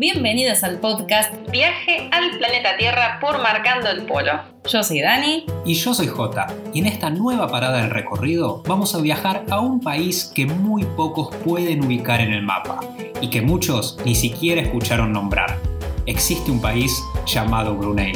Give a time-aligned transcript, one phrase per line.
[0.00, 4.32] bienvenidos al podcast Viaje al planeta Tierra por Marcando el Polo.
[4.66, 5.44] Yo soy Dani.
[5.66, 6.46] Y yo soy Jota.
[6.72, 10.84] Y en esta nueva parada del recorrido vamos a viajar a un país que muy
[10.84, 12.80] pocos pueden ubicar en el mapa
[13.20, 15.58] y que muchos ni siquiera escucharon nombrar.
[16.06, 18.14] Existe un país llamado Brunei.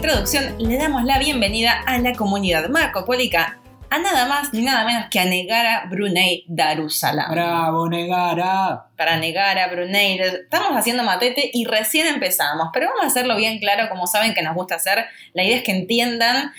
[0.00, 3.58] Introducción le damos la bienvenida a la comunidad marcopólica
[3.90, 7.30] a nada más ni nada menos que a Negara Brunei Darussalam.
[7.30, 8.86] ¡Bravo, Negara!
[8.96, 13.90] Para Negara Brunei, estamos haciendo matete y recién empezamos, pero vamos a hacerlo bien claro,
[13.90, 15.04] como saben que nos gusta hacer.
[15.34, 16.50] La idea es que entiendan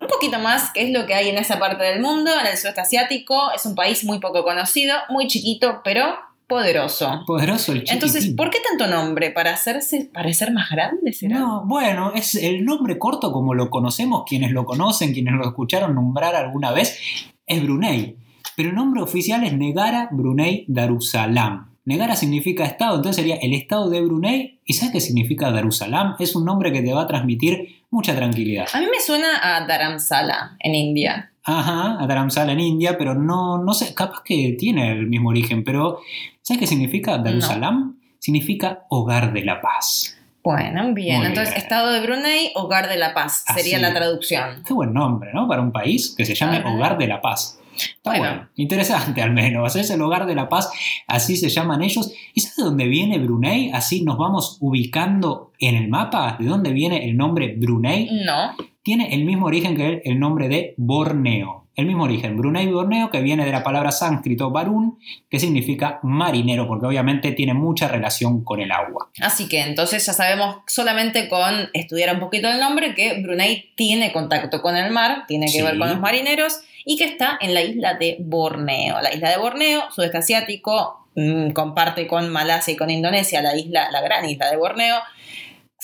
[0.00, 2.56] un poquito más qué es lo que hay en esa parte del mundo, en el
[2.56, 3.52] sudeste asiático.
[3.54, 7.22] Es un país muy poco conocido, muy chiquito, pero poderoso.
[7.26, 7.94] Poderoso el chiquitín.
[7.94, 9.30] Entonces, ¿por qué tanto nombre?
[9.30, 11.12] ¿Para hacerse parecer más grande?
[11.12, 11.38] ¿será?
[11.38, 15.94] No, bueno, es el nombre corto como lo conocemos, quienes lo conocen, quienes lo escucharon
[15.94, 16.98] nombrar alguna vez,
[17.46, 18.16] es Brunei.
[18.56, 21.76] Pero el nombre oficial es Negara Brunei Darussalam.
[21.84, 24.60] Negara significa estado, entonces sería el estado de Brunei.
[24.64, 26.16] ¿Y sabes qué significa Darussalam?
[26.18, 28.66] Es un nombre que te va a transmitir mucha tranquilidad.
[28.72, 31.30] A mí me suena a Dharamsala en India.
[31.44, 35.62] Ajá, a Dharamsala en India, pero no, no sé, capaz que tiene el mismo origen,
[35.62, 36.00] pero
[36.46, 37.98] ¿sabes qué significa Darussalam?
[38.20, 40.16] Significa hogar de la paz.
[40.44, 41.24] Bueno, bien.
[41.24, 44.62] Entonces, Estado de Brunei, Hogar de la Paz, sería la traducción.
[44.64, 45.48] Qué buen nombre, ¿no?
[45.48, 47.58] Para un país que se llame Hogar de la Paz.
[48.04, 48.48] bueno.
[48.54, 49.74] Interesante al menos.
[49.74, 50.70] Es el hogar de la paz,
[51.08, 52.12] así se llaman ellos.
[52.32, 53.72] ¿Y sabes de dónde viene Brunei?
[53.72, 56.36] Así nos vamos ubicando en el mapa.
[56.38, 58.08] ¿De dónde viene el nombre Brunei?
[58.24, 58.54] No
[58.86, 61.65] tiene el mismo origen que el nombre de Borneo.
[61.76, 66.66] El mismo origen, Brunei Borneo, que viene de la palabra sánscrito barun, que significa marinero,
[66.66, 69.10] porque obviamente tiene mucha relación con el agua.
[69.20, 74.10] Así que entonces ya sabemos solamente con estudiar un poquito el nombre que Brunei tiene
[74.10, 77.60] contacto con el mar, tiene que ver con los marineros y que está en la
[77.60, 79.02] isla de Borneo.
[79.02, 83.90] La isla de Borneo, sudeste asiático, mm, comparte con Malasia y con Indonesia la isla,
[83.90, 84.96] la gran isla de Borneo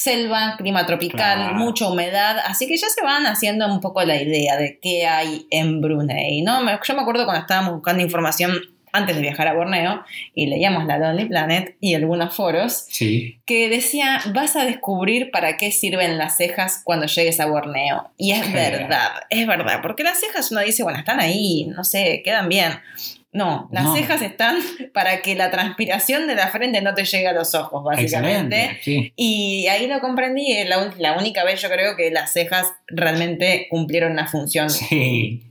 [0.02, 4.56] selva, clima tropical, mucha humedad, así que ya se van haciendo un poco la idea
[4.56, 6.60] de qué hay en Brunei, ¿no?
[6.82, 8.60] Yo me acuerdo cuando estábamos buscando información
[8.92, 10.04] antes de viajar a Borneo
[10.34, 12.86] y leíamos la Lonely Planet y algunos foros
[13.46, 18.32] que decía vas a descubrir para qué sirven las cejas cuando llegues a Borneo y
[18.32, 22.48] es verdad, es verdad, porque las cejas uno dice bueno están ahí, no sé, quedan
[22.48, 22.72] bien,
[23.32, 24.56] no, las cejas están
[24.94, 28.80] para que la transpiración de la frente no te llegue a los ojos, básicamente.
[29.16, 34.12] Y ahí lo comprendí, la, la única vez yo creo que las cejas realmente cumplieron
[34.12, 34.68] una función.
[34.68, 35.42] Sí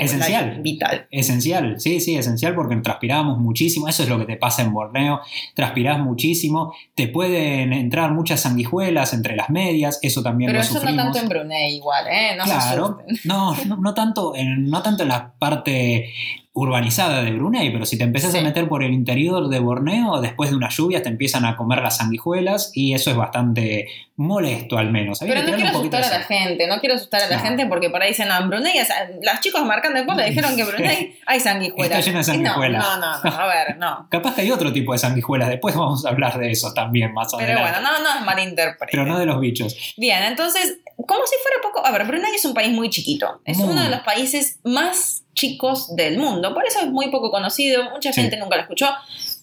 [0.00, 0.60] esencial.
[0.62, 1.06] Vital.
[1.10, 3.86] Esencial, sí, sí, esencial porque transpiramos muchísimo.
[3.86, 5.20] Eso es lo que te pasa en Borneo.
[5.54, 6.74] Transpirás muchísimo.
[6.94, 10.00] Te pueden entrar muchas sanguijuelas entre las medias.
[10.02, 10.96] Eso también Pero lo eso sufrimos.
[10.96, 12.36] no tanto en Brunei igual, ¿eh?
[12.36, 12.98] No claro.
[13.24, 16.12] no, no, tanto en, no tanto en la parte
[16.60, 20.50] urbanizada de Brunei, pero si te empezás a meter por el interior de Borneo, después
[20.50, 24.92] de unas lluvias te empiezan a comer las sanguijuelas y eso es bastante molesto al
[24.92, 25.20] menos.
[25.20, 28.02] pero no quiero asustar a la gente, no quiero asustar a la gente porque por
[28.02, 28.74] ahí dicen, no, en Brunei,
[29.22, 31.98] las chicos marcando el le dijeron que en Brunei hay sanguijuelas.
[31.98, 32.84] Está lleno de sanguijuelas.
[32.84, 34.08] No, no, no, a ver, no.
[34.10, 37.32] Capaz que hay otro tipo de sanguijuelas, después vamos a hablar de eso también más
[37.32, 37.62] adelante.
[37.62, 38.90] Pero bueno, no, no es malinterprete.
[38.90, 39.94] Pero no de los bichos.
[39.96, 41.86] Bien, entonces, como si fuera poco...
[41.86, 43.40] A ver, Brunei es un país muy chiquito.
[43.46, 46.52] Es uno de los países más chicos del mundo.
[46.52, 48.88] Por eso es muy poco conocido, mucha gente nunca lo escuchó.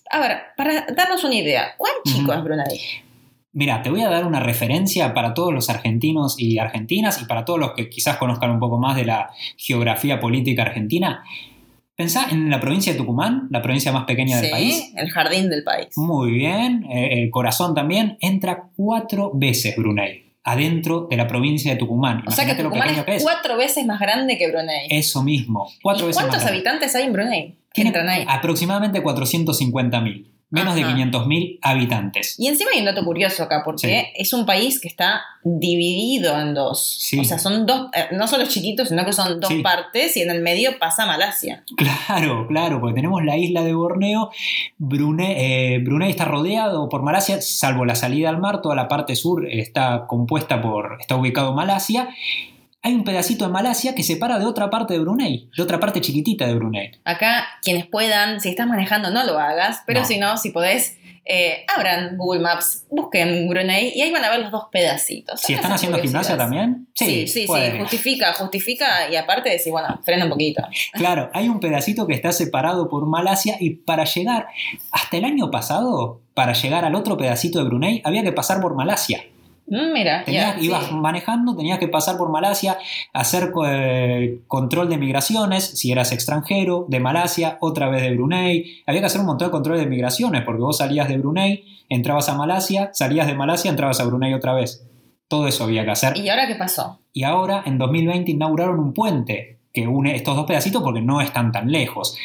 [0.09, 2.79] A ver, para darnos una idea, ¿cuán chico es Brunei?
[3.53, 7.43] Mira, te voy a dar una referencia para todos los argentinos y argentinas y para
[7.43, 11.23] todos los que quizás conozcan un poco más de la geografía política argentina.
[11.95, 14.93] Pensá en la provincia de Tucumán, la provincia más pequeña del país.
[14.95, 15.87] el jardín del país.
[15.97, 18.17] Muy bien, eh, el corazón también.
[18.21, 22.23] Entra cuatro veces Brunei adentro de la provincia de Tucumán.
[22.25, 24.87] O sea que Tucumán es, cuatro veces más grande que Brunei.
[24.89, 27.57] Eso mismo, cuatro veces ¿Cuántos habitantes hay en Brunei?
[27.73, 27.93] Tiene
[28.27, 32.35] aproximadamente 450.000 menos de 500.000 habitantes.
[32.39, 36.53] Y encima hay un dato curioso acá, porque es un país que está dividido en
[36.53, 37.05] dos.
[37.19, 40.31] O sea, son dos, eh, no solo chiquitos, sino que son dos partes y en
[40.31, 41.63] el medio pasa Malasia.
[41.75, 44.31] Claro, claro, porque tenemos la isla de Borneo,
[44.77, 49.15] Brunei, eh, Brunei está rodeado por Malasia, salvo la salida al mar, toda la parte
[49.15, 52.09] sur está compuesta por, está ubicado Malasia
[52.87, 55.99] hay un pedacito de Malasia que separa de otra parte de Brunei, de otra parte
[55.99, 56.91] chiquitita de Brunei.
[57.03, 61.65] Acá, quienes puedan, si estás manejando, no lo hagas, pero si no, si podés, eh,
[61.75, 65.41] abran Google Maps, busquen Brunei y ahí van a ver los dos pedacitos.
[65.41, 70.23] Si están haciendo gimnasia también, sí, sí, sí, justifica, justifica y aparte decir, bueno, frena
[70.23, 70.63] un poquito.
[70.93, 74.47] Claro, hay un pedacito que está separado por Malasia y para llegar,
[74.93, 78.75] hasta el año pasado, para llegar al otro pedacito de Brunei, había que pasar por
[78.75, 79.25] Malasia.
[79.69, 80.93] Mm, Mira, Tenías- ya, ibas sí.
[80.95, 82.77] manejando, tenías que pasar por Malasia,
[83.13, 88.81] hacer eh, control de migraciones, si eras extranjero, de Malasia, otra vez de Brunei.
[88.85, 92.29] Había que hacer un montón de controles de migraciones, porque vos salías de Brunei, entrabas
[92.29, 94.85] a Malasia, salías de Malasia, entrabas a Brunei otra vez.
[95.27, 96.15] Todo eso había que hacer.
[96.15, 96.99] ¿Y ahora qué pasó?
[97.11, 101.51] Y ahora, en 2020, inauguraron un puente que une estos dos pedacitos porque no están
[101.51, 102.17] tan lejos.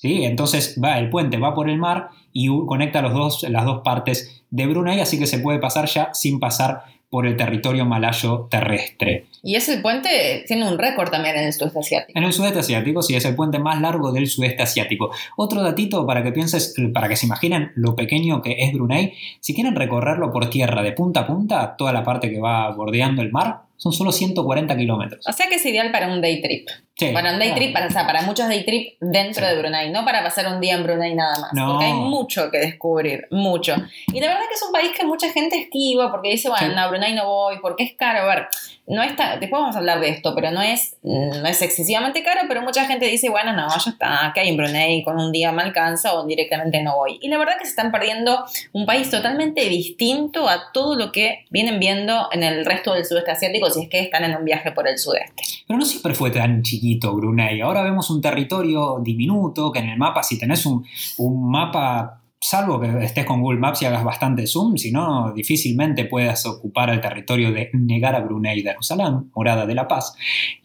[0.00, 0.24] ¿Sí?
[0.24, 4.44] Entonces va, el puente va por el mar y conecta los dos, las dos partes
[4.50, 9.26] de Brunei, así que se puede pasar ya sin pasar por el territorio malayo terrestre.
[9.42, 12.18] Y ese puente tiene un récord también en el sudeste asiático.
[12.18, 15.10] En el sudeste asiático, sí, es el puente más largo del sudeste asiático.
[15.36, 19.54] Otro datito para que pienses, para que se imaginen lo pequeño que es Brunei, si
[19.54, 23.32] quieren recorrerlo por tierra de punta a punta, toda la parte que va bordeando el
[23.32, 25.26] mar, son solo 140 kilómetros.
[25.26, 26.68] O sea que es ideal para un day trip.
[27.00, 29.54] Sí, Para un day trip, para, o sea, para muchos day trip dentro Sí.
[29.54, 31.50] de Brunei, no para pasar un día en Brunei nada más.
[31.54, 31.68] No.
[31.72, 33.74] Porque hay mucho que descubrir, mucho.
[34.08, 36.72] Y la verdad que es un país que mucha gente esquiva porque dice, bueno, Sí.
[36.76, 38.20] no, Brunei no voy, porque es caro.
[38.20, 38.48] A ver,
[38.86, 42.40] no está, después vamos a hablar de esto, pero no es, no es excesivamente caro,
[42.48, 45.52] pero mucha gente dice, bueno, no, ya está, que hay en Brunei, con un día
[45.52, 47.18] me alcanza o directamente no voy.
[47.22, 51.46] Y la verdad que se están perdiendo un país totalmente distinto a todo lo que
[51.50, 54.72] vienen viendo en el resto del sudeste asiático si es que están en un viaje
[54.72, 55.42] por el sudeste.
[55.66, 57.60] Pero no siempre fue tan chiquito Brunei.
[57.60, 60.84] Ahora vemos un territorio diminuto que en el mapa, si tenés un,
[61.18, 66.06] un mapa, salvo que estés con Google Maps y hagas bastante zoom, si no, difícilmente
[66.06, 70.14] puedas ocupar el territorio de Negara Brunei Darussalam, Morada de la Paz.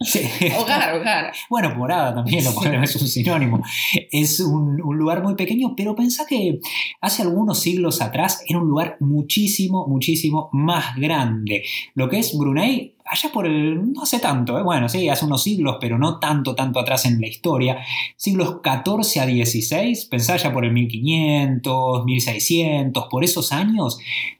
[0.58, 1.32] Hogar, hogar.
[1.50, 3.62] Bueno, morada también, lo podemos- es un sinónimo.
[4.10, 6.60] Es un, un lugar muy pequeño, pero pensá que
[7.02, 11.62] hace algunos siglos atrás era un lugar muchísimo, muchísimo más grande.
[11.94, 13.92] Lo que es Brunei, allá por el...
[13.92, 14.62] no hace tanto, ¿eh?
[14.62, 17.78] bueno, sí, hace unos siglos, pero no tanto, tanto atrás en la historia.
[18.16, 23.98] Siglos 14 a 16, pensá ya por el 1500, 1600, por esos años,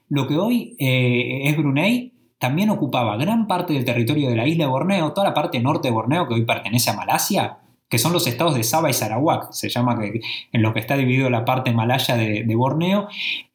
[0.09, 4.65] lo que hoy eh, es Brunei también ocupaba gran parte del territorio de la isla
[4.65, 7.57] de Borneo, toda la parte norte de Borneo que hoy pertenece a Malasia,
[7.89, 11.29] que son los estados de Sabah y Sarawak, se llama en lo que está dividido
[11.29, 13.07] la parte malaya de Borneo,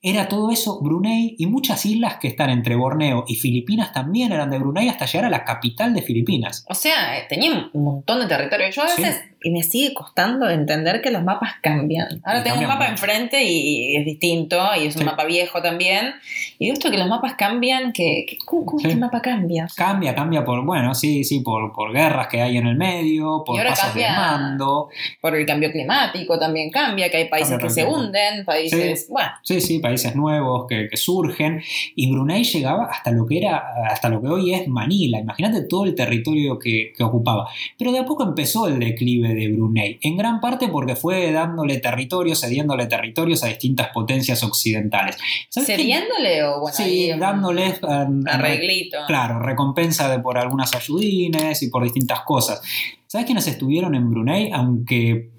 [0.05, 4.51] era todo eso Brunei y muchas islas que están entre Borneo y Filipinas también eran
[4.51, 6.65] de Brunei hasta llegar a la capital de Filipinas.
[6.69, 8.69] O sea, eh, tenía un montón de territorio.
[8.71, 9.03] Yo a Sí.
[9.03, 12.21] veces, y me sigue costando entender que los mapas cambian.
[12.25, 13.05] Ahora Y tengo un cambian mapa mucho.
[13.05, 15.07] enfrente y es distinto, y es un Sí.
[15.07, 16.15] mapa viejo también.
[16.59, 18.89] Y he visto que los mapas cambian, que, que- ¿cómo, cómo es Sí.
[18.89, 19.69] que el mapa cambia?
[19.77, 23.63] Cambia, cambia por, bueno, sí, sí, por, por guerras que hay en el medio, por
[23.65, 24.89] pasos de mando.
[25.21, 29.07] Por el cambio climático también cambia, que hay países Cambia que se hunden, países...
[29.09, 31.61] Bueno, Sí, sí, países nuevos que, que surgen.
[31.95, 35.21] Y Brunei llegaba hasta lo que era, hasta lo que hoy es Manila.
[35.21, 37.49] Imagínate todo el territorio que, que ocupaba.
[37.79, 39.99] Pero de a poco empezó el declive de Brunei.
[40.03, 45.17] En gran parte porque fue dándole territorios, cediéndole territorios a distintas potencias occidentales.
[45.51, 48.99] Cediéndole o bueno, Sí, un dándoles um, arreglito.
[49.07, 52.61] Claro, recompensa de por algunas ayudines y por distintas cosas.
[53.07, 54.51] ¿Sabes quiénes estuvieron en Brunei?
[54.53, 55.31] Aunque,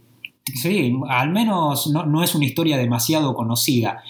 [0.46, 4.04] sí, al menos no, no es una historia demasiado conocida.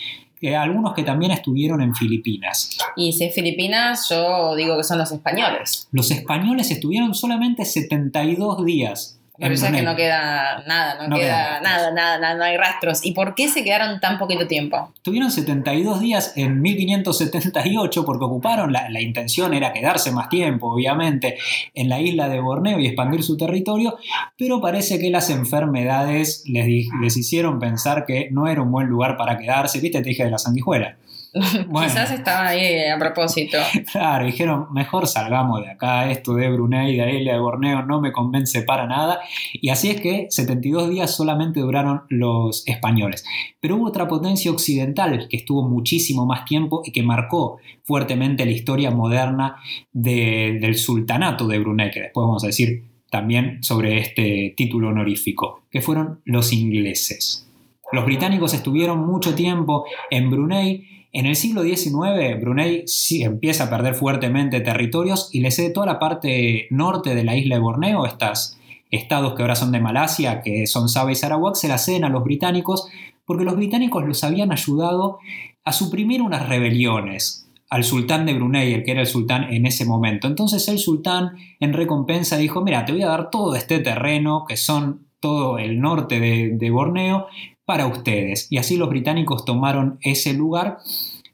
[0.56, 2.78] Algunos que también estuvieron en Filipinas.
[2.96, 5.88] Y si es Filipinas, yo digo que son los españoles.
[5.92, 9.20] Los españoles estuvieron solamente 72 días.
[9.44, 12.58] Pero en ya que no queda nada, no, No queda nada, nada, nada, no hay
[12.58, 13.06] rastros.
[13.06, 14.94] ¿Y por qué se quedaron tan poquito tiempo?
[15.02, 21.38] Tuvieron 72 días en 1578 porque ocuparon, la, la intención era quedarse más tiempo, obviamente,
[21.74, 23.98] en la isla de Borneo y expandir su territorio,
[24.38, 29.18] pero parece que las enfermedades les, les hicieron pensar que no era un buen lugar
[29.18, 29.80] para quedarse.
[29.80, 30.02] ¿Viste?
[30.02, 30.98] Te dije de la sanguijuela.
[31.68, 31.88] Bueno.
[31.88, 33.58] Quizás estaba ahí a propósito.
[33.92, 38.00] Claro, dijeron, mejor salgamos de acá, esto de Brunei, de la isla de Borneo no
[38.02, 39.20] me convence para nada.
[39.54, 43.26] Y así es que 72 días solamente duraron los españoles.
[43.60, 48.52] Pero hubo otra potencia occidental que estuvo muchísimo más tiempo y que marcó fuertemente la
[48.52, 49.56] historia moderna
[49.92, 55.62] de- del sultanato de Brunei, que después vamos a decir también sobre este título honorífico,
[55.70, 57.48] que fueron los ingleses.
[57.92, 61.03] Los británicos estuvieron mucho tiempo en Brunei.
[61.16, 65.86] En el siglo XIX, Brunei sí empieza a perder fuertemente territorios y le cede toda
[65.86, 68.58] la parte norte de la isla de Borneo, estos
[68.90, 72.10] estados que ahora son de Malasia, que son Sabah y Sarawak, se la ceden a
[72.10, 72.88] los británicos
[73.26, 75.20] porque los británicos los habían ayudado
[75.64, 79.86] a suprimir unas rebeliones al sultán de Brunei, el que era el sultán en ese
[79.86, 80.28] momento.
[80.28, 84.58] Entonces el sultán en recompensa dijo, mira, te voy a dar todo este terreno, que
[84.58, 87.28] son todo el norte de Borneo,
[87.66, 88.48] para ustedes.
[88.50, 90.80] Y así los británicos tomaron ese lugar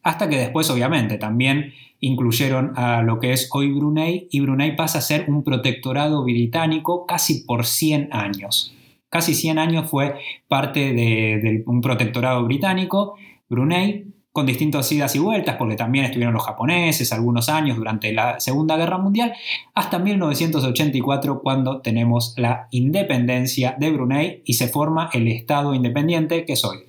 [0.04, 5.00] hasta que después obviamente también incluyeron a lo que es hoy Brunei y Brunei pasa
[5.00, 8.74] a ser un protectorado británico casi por 100 años.
[9.10, 10.16] Casi 100 años fue
[10.48, 13.16] parte de, de un protectorado británico,
[13.50, 18.40] Brunei, con distintas idas y vueltas, porque también estuvieron los japoneses algunos años durante la
[18.40, 19.34] Segunda Guerra Mundial,
[19.74, 26.56] hasta 1984 cuando tenemos la independencia de Brunei y se forma el Estado independiente que
[26.56, 26.89] soy.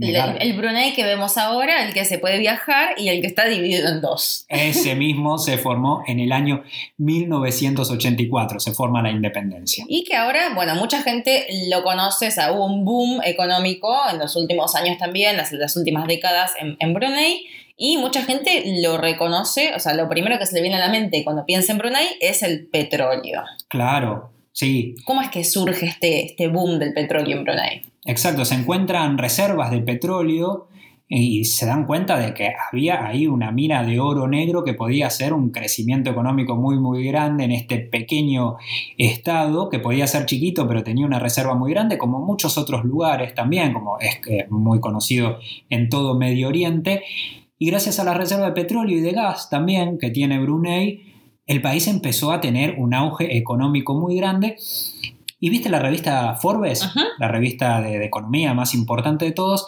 [0.00, 3.46] El, el, Brunei que vemos ahora, el que se puede viajar y el que está
[3.46, 4.46] dividido en dos.
[4.48, 6.62] Ese mismo se formó en el año
[6.98, 9.84] 1984, se forma la independencia.
[9.88, 14.18] Y que ahora, bueno, mucha gente lo conoce, o sea, hubo un boom económico en
[14.18, 17.46] los últimos años también, las, las últimas décadas en, en Brunei.
[17.82, 20.90] Y mucha gente lo reconoce, o sea, lo primero que se le viene a la
[20.90, 23.42] mente cuando piensa en Brunei es el petróleo.
[23.68, 24.94] Claro, sí.
[25.04, 27.89] ¿Cómo es que surge este, este boom del petróleo en Brunei?
[28.04, 30.68] Exacto, se encuentran reservas de petróleo
[31.12, 35.08] y se dan cuenta de que había ahí una mina de oro negro que podía
[35.08, 38.58] hacer un crecimiento económico muy muy grande en este pequeño
[38.96, 43.34] estado que podía ser chiquito pero tenía una reserva muy grande como muchos otros lugares
[43.34, 45.38] también como es muy conocido
[45.68, 47.02] en todo Medio Oriente.
[47.58, 51.10] Y gracias a la reserva de petróleo y de gas también que tiene Brunei
[51.44, 54.56] el país empezó a tener un auge económico muy grande
[55.40, 56.86] ¿Y viste la revista Forbes?
[57.18, 59.66] La revista de, de, economía más importante de todos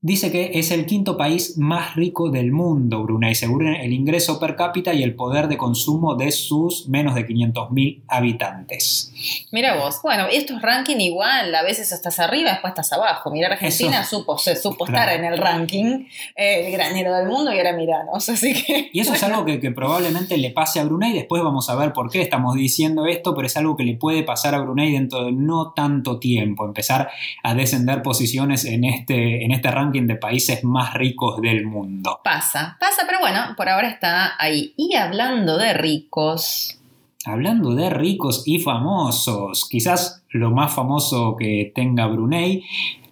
[0.00, 4.54] dice que es el quinto país más rico del mundo, Brunei, según el ingreso per
[4.54, 9.12] cápita y el poder de consumo de sus menos de 500.000 habitantes.
[9.50, 13.32] Mira vos, bueno, estos rankings igual, a veces estás arriba, después estás abajo.
[13.32, 15.00] Mira, Argentina Eso, supo, se supo claro.
[15.00, 18.90] estar en el ranking, eh, el granero del mundo y ahora miranos, así que...
[18.92, 21.92] Y eso es algo que, que, probablemente le pase a Brunei, después vamos a ver
[21.92, 25.24] por qué estamos diciendo esto, pero es algo que le puede pasar a Brunei dentro
[25.24, 27.10] de no tanto tiempo, empezar
[27.42, 32.20] a descender posiciones en este, en este ranking de países más ricos del mundo.
[32.22, 34.74] Pasa, pasa, pero bueno, por ahora está ahí.
[34.76, 36.78] Y hablando de ricos.
[37.24, 42.64] Hablando de ricos y famosos, quizás lo más famoso que tenga Brunei,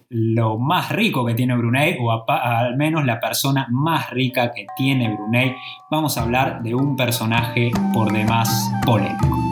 [0.09, 2.23] lo más rico que tiene Brunei, o a,
[2.59, 5.55] al menos la persona más rica que tiene Brunei,
[5.91, 9.46] vamos a hablar de un personaje por demás polémico.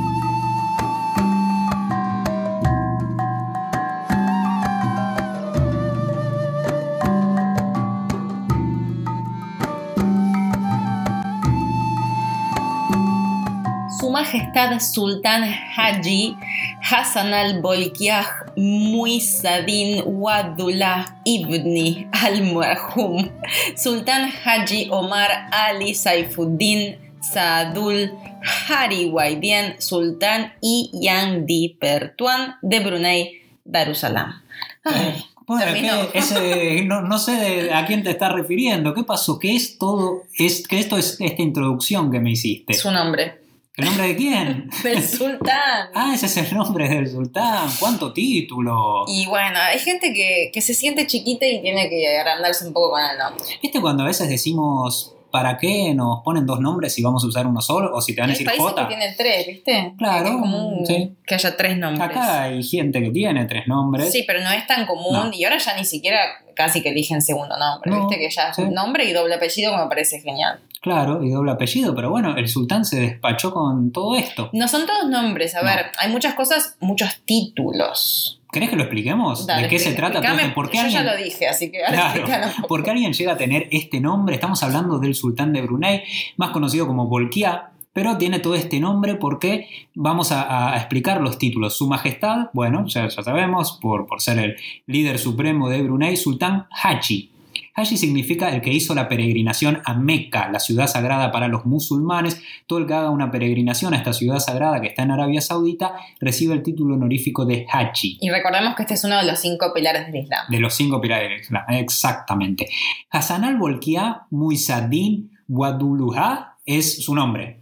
[14.25, 16.34] Majestad Sultán Haji
[16.82, 18.25] Hassan al-Bolkiah
[18.58, 23.29] Muisadin Wadullah ibn al-Marhum
[23.77, 28.10] Sultán Haji Omar Ali Saifuddin Saadul
[28.41, 34.41] Hari Waidian Sultán y Yang Di Pertuan de Brunei Darussalam.
[34.84, 38.96] Ay, bueno, que ese, no, no, sé de, a quién te estás refiriendo.
[38.96, 39.38] ¿Qué pasó?
[39.38, 40.24] ¿Qué es todo?
[40.34, 42.74] Es, que esto es esta introducción que me hiciste?
[42.74, 43.45] Su nombre.
[43.77, 44.70] ¿El nombre de quién?
[44.84, 45.89] del sultán.
[45.94, 47.70] ah, ese es el nombre del sultán.
[47.79, 49.03] ¿Cuánto título?
[49.08, 52.91] Y bueno, hay gente que, que se siente chiquita y tiene que agrandarse un poco
[52.91, 53.44] con el nombre.
[53.62, 57.46] ¿Viste cuando a veces decimos ¿para qué nos ponen dos nombres si vamos a usar
[57.46, 57.94] uno solo?
[57.94, 58.82] O si te van a decir países J.
[58.82, 59.94] que tienen tres, ¿viste?
[59.98, 60.27] Claro.
[60.27, 61.13] Es común sí.
[61.27, 62.10] que haya tres nombres.
[62.10, 64.13] Acá hay gente que tiene tres nombres.
[64.13, 65.12] Sí, pero no es tan común.
[65.12, 65.32] No.
[65.34, 66.20] Y ahora ya ni siquiera
[66.55, 68.17] casi que eligen segundo nombre, No, ¿viste?
[68.17, 68.62] Que ya es sí.
[68.62, 70.62] un nombre y doble apellido que me parece genial.
[70.86, 74.51] Claro, y doble apellido, pero bueno, el sultán se despachó con todo esto.
[74.54, 75.65] No son todos nombres, a No.
[75.65, 78.39] ver, hay muchas cosas, muchos títulos.
[78.51, 79.48] ¿Querés que lo expliquemos?
[79.48, 80.54] Dale, ¿De qué se trata explícame, esto?
[80.54, 81.04] ¿Por qué Yo alguien...
[81.04, 82.48] ya lo dije, así que ahora Claro.
[82.68, 84.36] ¿por qué alguien llega a tener este nombre?
[84.36, 86.04] Estamos hablando del sultán de Brunei,
[86.38, 91.39] más conocido como Bolkiah, pero tiene todo este nombre porque vamos a, a explicar los
[91.39, 91.75] títulos.
[91.75, 96.68] Su Majestad, bueno, ya, ya sabemos, por, por ser el líder supremo de Brunei, Sultán
[96.70, 97.32] Haji.
[97.77, 102.41] Haji significa el que hizo la peregrinación a Meca, la ciudad sagrada para los musulmanes.
[102.67, 105.94] Todo el que haga una peregrinación a esta ciudad sagrada que está en Arabia Saudita
[106.22, 108.17] recibe el título honorífico de Haji.
[108.22, 110.46] Y recordemos que este es uno de los cinco pilares del Islam.
[110.50, 112.67] De los cinco pilares del Islam, exactamente.
[113.12, 117.60] Hassan al-Bolkiah Muisaddin Waduluha es su nombre.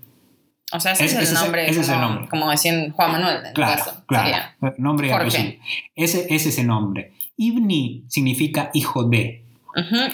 [0.71, 2.27] O sea, ese, es el es el- nombre, ese es el nombre.
[2.29, 4.03] como decían Juan Manuel en el Claro, caso.
[4.07, 4.25] claro.
[4.25, 4.55] Sería.
[4.77, 5.53] Nombre y apellido.
[5.95, 7.13] Ese, ese es el nombre.
[7.37, 9.42] Ibni significa hijo de.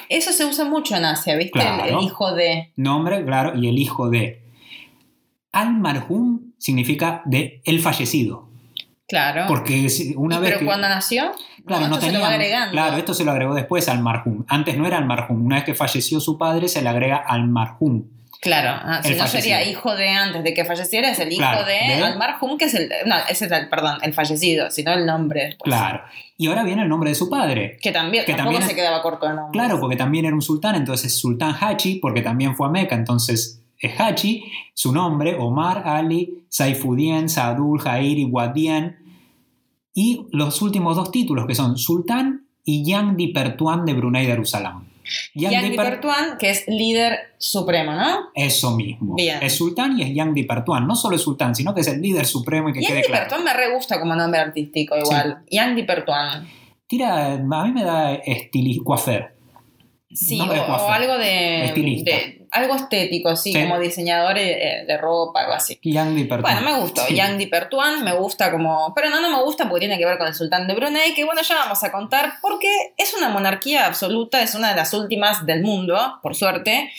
[0.10, 1.60] Eso se usa mucho en Asia, ¿viste?
[1.60, 2.00] El- Claro.
[2.00, 2.72] El, hijo de.
[2.76, 4.42] Nombre, claro, y el hijo de.
[5.52, 8.49] Al-Marhum significa de el fallecido.
[9.10, 9.46] Claro.
[9.48, 10.66] Porque si- una ¿Y vez pero que.
[10.66, 11.32] cuando nació?
[11.66, 12.20] Claro, no, esto se tenía.
[12.20, 12.72] lo va agregando.
[12.72, 14.46] Claro, esto se lo agregó después al marhum.
[14.48, 15.46] Antes no era al marhum.
[15.46, 18.04] Una vez que falleció su padre, se le agrega al marhum.
[18.42, 21.66] Claro, ah, si no sería hijo de antes de que falleciera, es el hijo Claro,
[21.66, 22.90] de, de- Al-Marhum, que es el.
[23.06, 25.48] No, ese es el, perdón, el fallecido, sino el nombre.
[25.48, 25.70] después.
[25.70, 26.04] Claro.
[26.38, 27.78] Y ahora viene el nombre de su padre.
[27.82, 29.52] Que también, Que tampoco también se quedaba corto el nombre.
[29.60, 33.62] Claro, porque también era un sultán, entonces Sultán Hachi, porque también fue a Meca, entonces
[33.78, 38.99] es Hachi, su nombre, Omar Ali, Saifuddin, Saadul, Jair y Wadian.
[40.00, 44.86] Y los últimos dos títulos, que son Sultán y Yang Di Pertuan de Brunei Darussalam.
[45.34, 48.30] Yang Yang Di Di Per- Pertuan, que es líder supremo, ¿no?
[48.36, 49.16] Eso mismo.
[49.16, 49.40] Bien.
[49.42, 50.86] Es sultán y es Yang Di Pertuan.
[50.88, 53.08] No solo es sultán, sino que es el líder supremo y que Yang quede Di
[53.08, 53.22] claro.
[53.24, 55.40] Pertuan me re gusta como nombre artístico igual.
[55.50, 56.48] Yang Di Pertuan.
[56.88, 59.36] Tira, a mí me da estili coafer.
[60.12, 62.12] Sí, o, algo de, Estilista.
[62.16, 63.62] de- Algo estético, sí, Sí.
[63.62, 65.80] como diseñador eh, de ropa, algo así.
[65.84, 66.56] Yang Di Pertuan.
[66.56, 67.06] Bueno, me gustó.
[67.08, 67.16] Sí.
[67.16, 68.94] Yang Di Pertuan me gusta como.
[68.96, 71.26] Pero no, no me gusta porque tiene que ver con el sultán de Brunei, que
[71.26, 75.46] bueno, ya vamos a contar, porque es una monarquía absoluta, es una de las últimas
[75.46, 76.92] del mundo, por suerte.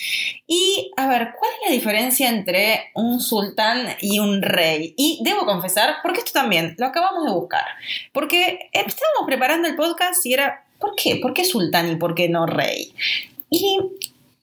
[0.47, 4.95] Y, a ver, ¿cuál es la diferencia entre un sultán y un rey?
[4.97, 7.64] Y debo confesar, porque esto también lo acabamos de buscar.
[8.12, 10.64] Porque estábamos preparando el podcast y era.
[10.78, 11.16] ¿Por qué?
[11.16, 12.95] ¿Por qué sultán y por qué no rey?
[13.50, 13.78] Y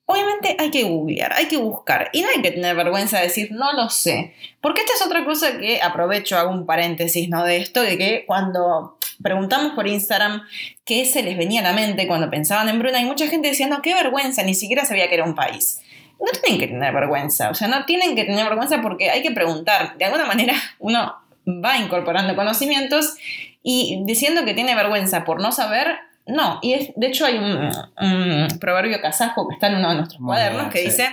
[0.09, 2.09] Obviamente hay que googlear, hay que buscar.
[2.13, 4.33] Y no hay que tener vergüenza de decir, no lo sé.
[4.61, 7.43] Porque esta es otra cosa que aprovecho, hago un paréntesis ¿no?
[7.43, 10.43] de esto, de que cuando preguntamos por Instagram
[10.85, 13.81] qué se les venía a la mente cuando pensaban en Brunei, mucha gente decía, no,
[13.81, 15.81] qué vergüenza, ni siquiera sabía que era un país.
[16.21, 19.31] No tienen que tener vergüenza, o sea, no tienen que tener vergüenza porque hay que
[19.31, 19.97] preguntar.
[19.97, 23.15] De alguna manera uno va incorporando conocimientos
[23.61, 25.97] y diciendo que tiene vergüenza por no saber,
[26.27, 26.59] no.
[26.61, 30.19] Y es, de hecho hay un, un proverbio kazajo que está en uno de nuestros
[30.21, 30.85] Muy cuadernos bien, que sí.
[30.85, 31.09] dice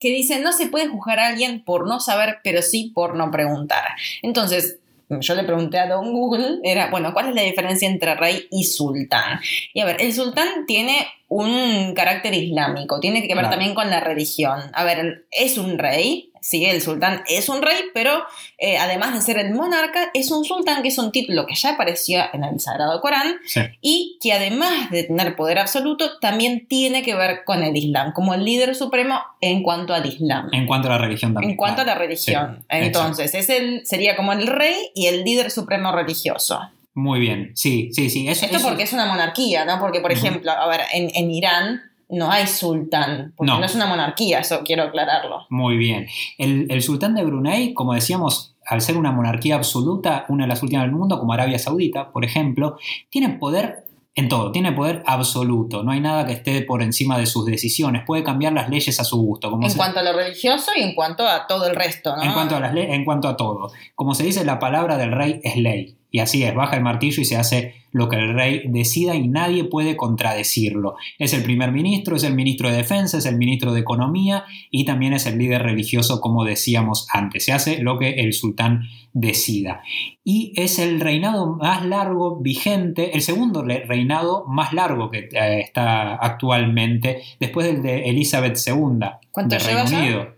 [0.00, 3.30] que dice no se puede juzgar a alguien por no saber, pero sí por no
[3.30, 3.84] preguntar.
[4.22, 8.46] Entonces, yo le pregunté a Don Google, era, bueno, ¿cuál es la diferencia entre rey
[8.50, 9.40] y sultán?
[9.72, 13.50] Y a ver, el sultán tiene un carácter islámico, tiene que ver Claro.
[13.50, 14.60] también con la religión.
[14.74, 18.22] A ver, es un rey, sí, el sultán es un rey, pero
[18.58, 21.70] eh, además de ser el monarca, es un sultán que es un título que ya
[21.70, 23.62] apareció en el Sagrado Corán Sí.
[23.80, 28.34] y que además de tener poder absoluto, también tiene que ver con el Islam, como
[28.34, 30.50] el líder supremo en cuanto al Islam.
[30.52, 31.52] En cuanto a la religión también.
[31.52, 32.00] En cuanto a claro.
[32.00, 32.56] la religión.
[32.60, 36.60] Sí, Entonces, es el, sería como el rey y el líder supremo religioso.
[36.92, 38.28] Muy bien, sí, sí, sí.
[38.28, 39.80] Eso, Esto eso- porque es una monarquía, ¿no?
[39.80, 40.20] Porque, por Ujú.
[40.20, 41.82] ejemplo, a ver, en, en Irán
[42.14, 43.58] no hay sultán, porque No.
[43.60, 43.66] no.
[43.66, 45.46] es una monarquía, eso quiero aclararlo.
[45.50, 46.06] Muy bien.
[46.38, 50.62] El, el sultán de Brunei, como decíamos, al ser una monarquía absoluta, una de las
[50.62, 52.76] últimas del mundo, como Arabia Saudita, por ejemplo,
[53.10, 53.84] tiene poder
[54.16, 55.82] en todo, tiene poder absoluto.
[55.82, 58.04] No hay nada que esté por encima de sus decisiones.
[58.06, 59.50] Puede cambiar las leyes a su gusto.
[59.50, 62.22] Como En se- cuanto a lo religioso y en cuanto a todo el resto, ¿no?
[62.22, 63.72] en cuanto a las en cuanto a todo.
[63.96, 65.96] Como se dice, la palabra del rey es ley.
[66.14, 69.26] Y así es, baja el martillo y se hace lo que el rey decida y
[69.26, 70.94] nadie puede contradecirlo.
[71.18, 74.84] Es el primer ministro, es el ministro de defensa, es el ministro de economía y
[74.84, 77.44] también es el líder religioso, como decíamos antes.
[77.44, 79.82] Se hace lo que el sultán decida.
[80.22, 86.14] Y es el reinado más largo vigente, el segundo reinado más largo que eh, está
[86.14, 89.00] actualmente, después del de Elizabeth II
[89.32, 89.98] ¿Cuánto lleva Reino?
[89.98, 90.33] Unido.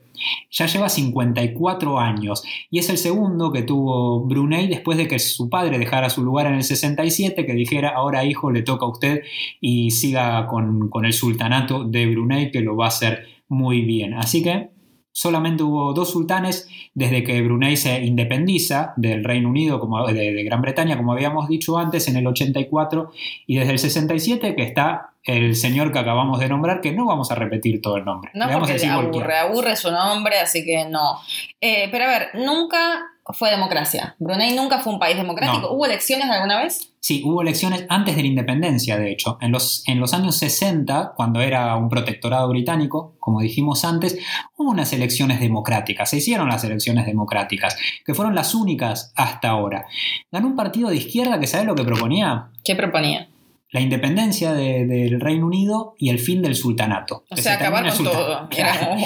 [0.51, 5.49] Ya lleva 54 años y es el segundo que tuvo Brunei después de que su
[5.49, 9.23] padre dejara su lugar en el 67, que dijera, ahora hijo, le toca a usted
[9.61, 14.15] y siga con, con el sultanato de Brunei, que lo va a hacer muy bien.
[14.15, 14.76] Así que
[15.17, 20.45] solamente hubo dos sultanes desde que Brunei se independiza del Reino Unido, como, de, de
[20.45, 23.11] Gran Bretaña, como habíamos dicho antes, en el 84,
[23.47, 27.31] y desde el 67 que está el señor que acabamos de nombrar, que no vamos
[27.31, 28.31] a repetir todo el nombre.
[28.35, 29.41] No vamos a porque decir aburre, cualquiera.
[29.41, 31.19] aburre su nombre, así que no.
[31.63, 33.03] Eh, pero a ver, nunca
[33.33, 34.17] fue democracia.
[34.19, 35.63] Brunei nunca fue un país democrático.
[35.63, 35.73] No.
[35.73, 36.93] ¿Hubo elecciones alguna vez?
[37.07, 39.39] Sí, hubo elecciones antes de la independencia, de hecho.
[39.41, 44.19] En los, en los años 60, cuando era un protectorado británico, como dijimos antes,
[44.57, 46.11] hubo unas elecciones democráticas.
[46.11, 49.87] Se hicieron las elecciones democráticas, que fueron las únicas hasta ahora.
[50.33, 52.49] Ganó un partido de izquierda que, ¿sabe lo que proponía?
[52.65, 53.29] ¿Qué proponía?
[53.71, 57.23] La independencia de- del Reino Unido y el fin del sultanato.
[57.31, 58.49] O Que sea, se acabar con todo.
[58.51, 58.97] Claro.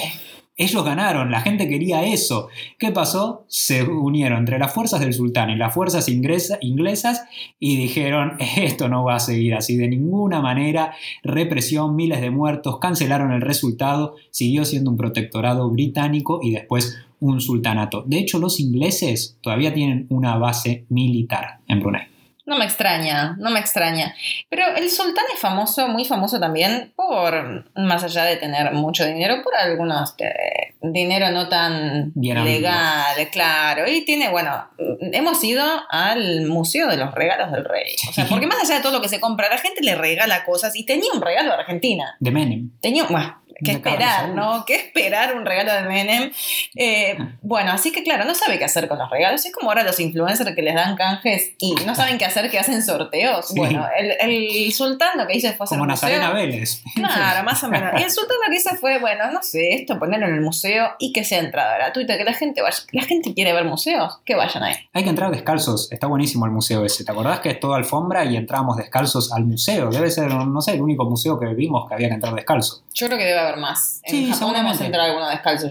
[0.60, 2.48] Ellos ganaron, la gente quería eso.
[2.78, 3.46] ¿Qué pasó?
[3.48, 7.24] Se unieron entre las fuerzas del sultán y las fuerzas inglesas
[7.58, 10.92] y dijeron, esto no va a seguir así de ninguna manera.
[11.22, 17.40] Represión, miles de muertos, cancelaron el resultado, siguió siendo un protectorado británico y después un
[17.40, 18.04] sultanato.
[18.06, 22.19] De hecho, los ingleses todavía tienen una base militar en Brunei.
[22.50, 24.12] No me extraña, no me extraña.
[24.48, 29.40] Pero el sultán es famoso, muy famoso también por, más allá de tener mucho dinero,
[29.44, 33.88] por algunos eh, dinero no tan Bien legal, claro.
[33.88, 34.66] Y tiene, bueno,
[35.12, 37.94] hemos ido al Museo de los Regalos del Rey.
[38.08, 40.44] O sea, porque más allá de todo lo que se compra, la gente le regala
[40.44, 42.16] cosas y tenía un regalo de Argentina.
[42.18, 42.72] De Menem.
[42.80, 44.64] Tenía, bueno, ¿Qué esperar, no?
[44.66, 46.30] ¿Qué esperar un regalo de Menem?
[46.76, 49.44] Eh, bueno, así que claro, no sabe qué hacer con los regalos.
[49.44, 52.58] Es como ahora los influencers que les dan canjes y no saben qué hacer, que
[52.58, 53.52] hacen sorteos.
[53.54, 56.82] Bueno, el, el, sultán lo que hizo fue hacer Como Nazarena Vélez.
[56.94, 57.90] Claro, más o menos.
[58.00, 60.92] Y el sultán lo que hizo fue, bueno, no sé, esto, ponerlo en el museo
[60.98, 62.78] y que sea entrada gratuita, que la gente vaya.
[62.92, 64.74] La gente quiere ver museos, que vayan ahí.
[64.92, 65.90] Hay que entrar descalzos.
[65.92, 67.04] Está buenísimo el museo ese.
[67.04, 69.90] ¿Te acordás que es toda alfombra y entramos descalzos al museo?
[69.90, 72.82] Debe ser, no sé, el único museo que vimos que había que entrar descalzo.
[72.94, 74.00] Yo creo que debe haber más.
[74.04, 75.14] En sí, Japón hemos entrado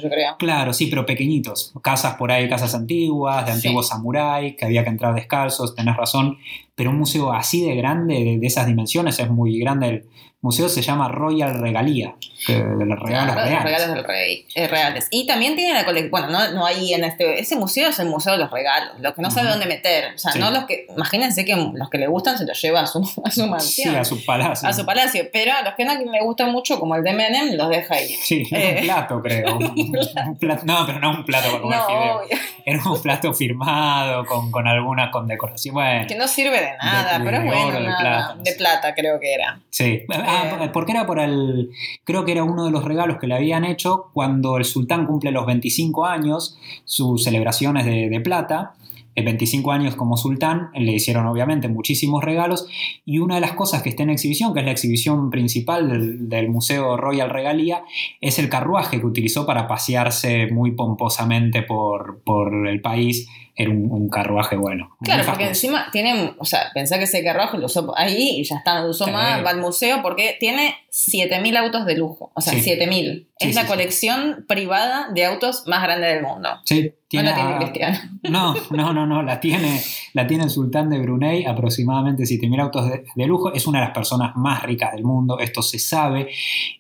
[0.02, 0.36] yo creo.
[0.38, 1.74] Claro, sí, pero pequeñitos.
[1.82, 6.38] Casas por ahí, casas antiguas, de antiguos samuráis, que había que entrar descalzos, tenés razón.
[6.76, 9.88] Pero un museo así de grande, de, esas dimensiones, es muy grande.
[9.88, 10.10] El,
[10.42, 12.16] museo se llama Royal Regalía,
[12.48, 13.64] de los regalos reales.
[13.64, 15.08] regalos del rey, eh, reales.
[15.12, 18.08] Y también tiene la colección, bueno, no, no hay en este, ese museo es el
[18.08, 20.88] museo de los regalos, los que no sabe dónde meter, o sea, no los que,
[20.96, 23.94] imagínense que los que le gustan se los lleva a su, a su mansión.
[23.94, 24.70] Sí, a su palacio.
[24.70, 27.56] A su palacio, pero a los que no le gustan mucho, como el de Menem,
[27.56, 28.08] los deja ahí.
[28.08, 29.58] Sí, eh, un plato, creo.
[29.58, 32.22] un plato, no, pero no un plato para comer no,
[32.66, 35.74] Era un plato firmado, con, con alguna condecoración.
[35.76, 37.80] Bueno, que no sirve de nada, pero es bueno.
[37.80, 39.60] De, plata, de plata, creo que era.
[39.70, 40.06] Sí.
[40.30, 41.72] Ah, eh, porque era por el.
[42.04, 45.32] Creo que era uno de los regalos que le habían hecho cuando el sultán cumple
[45.32, 48.76] los 25 años, sus celebraciones de, plata.
[49.16, 52.68] El 25 años como sultán, le hicieron obviamente muchísimos regalos
[53.06, 56.50] y una de las cosas que está en exhibición, que es la exhibición principal del,
[56.50, 57.84] Museo Royal Regalia,
[58.22, 63.28] es el carruaje que utilizó para pasearse muy pomposamente por, por el país
[63.60, 64.96] era un, carruaje bueno.
[65.02, 68.56] Claro, porque encima tiene, o sea, pensá que ese carruaje lo usó ahí y ya
[68.56, 72.54] está, lo usó más, va al museo porque tiene 7.000 autos de lujo, o sea,
[72.54, 73.28] 7.000.
[73.38, 76.50] es la colección privada de autos más grande del mundo.
[76.64, 77.98] Sí, no la tiene Cristiano.
[78.30, 79.82] No, no, no, no, la tiene,
[80.14, 83.54] la tiene el sultán de Brunei, aproximadamente 7.000 autos de, lujo.
[83.54, 86.30] Es una de las personas más ricas del mundo, esto se sabe.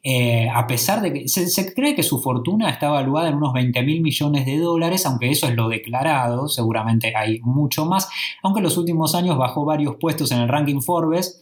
[0.04, 3.54] Eh, a pesar de que se, se, cree que su fortuna está evaluada en unos
[3.54, 8.08] 20.000 millones de dólares, aunque eso es lo declarado, seguramente hay mucho más,
[8.44, 11.42] aunque en los últimos años bajó varios puestos en el ranking Forbes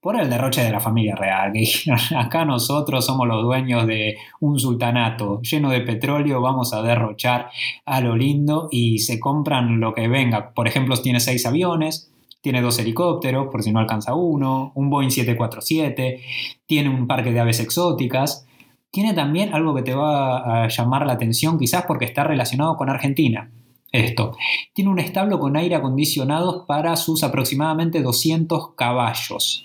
[0.00, 1.68] por el derroche de la familia real, que
[2.16, 7.50] acá nosotros somos los dueños de un sultanato lleno de petróleo, vamos a derrochar
[7.84, 10.52] a lo lindo y se compran lo que venga.
[10.54, 15.10] Por ejemplo, tiene seis aviones, tiene dos helicópteros, por si no alcanza uno, un Boeing
[15.10, 16.22] 747,
[16.66, 18.46] tiene un parque de aves exóticas,
[18.92, 22.88] tiene también algo que te va a llamar la atención quizás porque está relacionado con
[22.88, 23.50] Argentina
[23.92, 24.36] esto.
[24.74, 29.64] Tiene un establo con aire acondicionado para sus aproximadamente 200 caballos.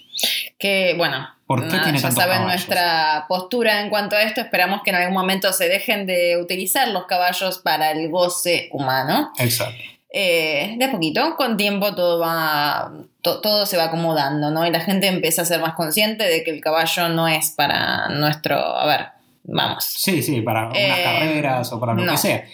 [0.57, 4.41] Que bueno, ¿Por qué tiene ya saben nuestra postura en cuanto a esto.
[4.41, 9.31] Esperamos que en algún momento se dejen de utilizar los caballos para el goce humano.
[9.37, 9.81] Exacto.
[10.15, 14.65] Eh, de a poquito, con tiempo todo va, todo se va acomodando, ¿no?
[14.65, 18.09] Y la gente empieza a ser más consciente de que el caballo no es para
[18.09, 19.07] nuestro, a ver,
[19.43, 19.83] vamos.
[19.83, 22.45] Sí, sí, para unas eh, carreras o para lo que sea.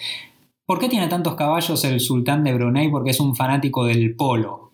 [0.69, 2.91] ¿Por qué tiene tantos caballos el sultán de Brunei?
[2.91, 4.73] Porque es un fanático del polo.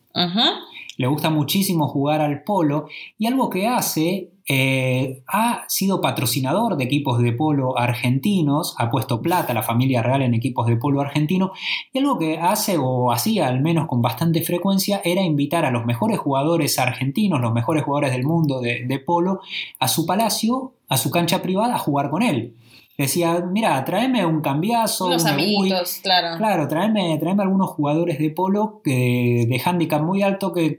[0.98, 6.84] Le gusta muchísimo jugar al polo y algo que hace, eh, ha sido patrocinador de
[6.84, 11.00] equipos de polo argentinos, ha puesto plata a la familia real en equipos de polo
[11.00, 11.54] argentino
[11.94, 15.86] y algo que hace o hacía al menos con bastante frecuencia era invitar a los
[15.86, 19.40] mejores jugadores argentinos, los mejores jugadores del mundo de, de polo,
[19.80, 22.54] a su palacio, a su cancha privada a jugar con él
[22.98, 25.08] decía, mira, tráeme un cambiazo.
[25.08, 26.38] Unos amiguitos, claro.
[26.38, 30.78] Claro, tráeme, algunos jugadores de polo que, de handicap muy alto, que,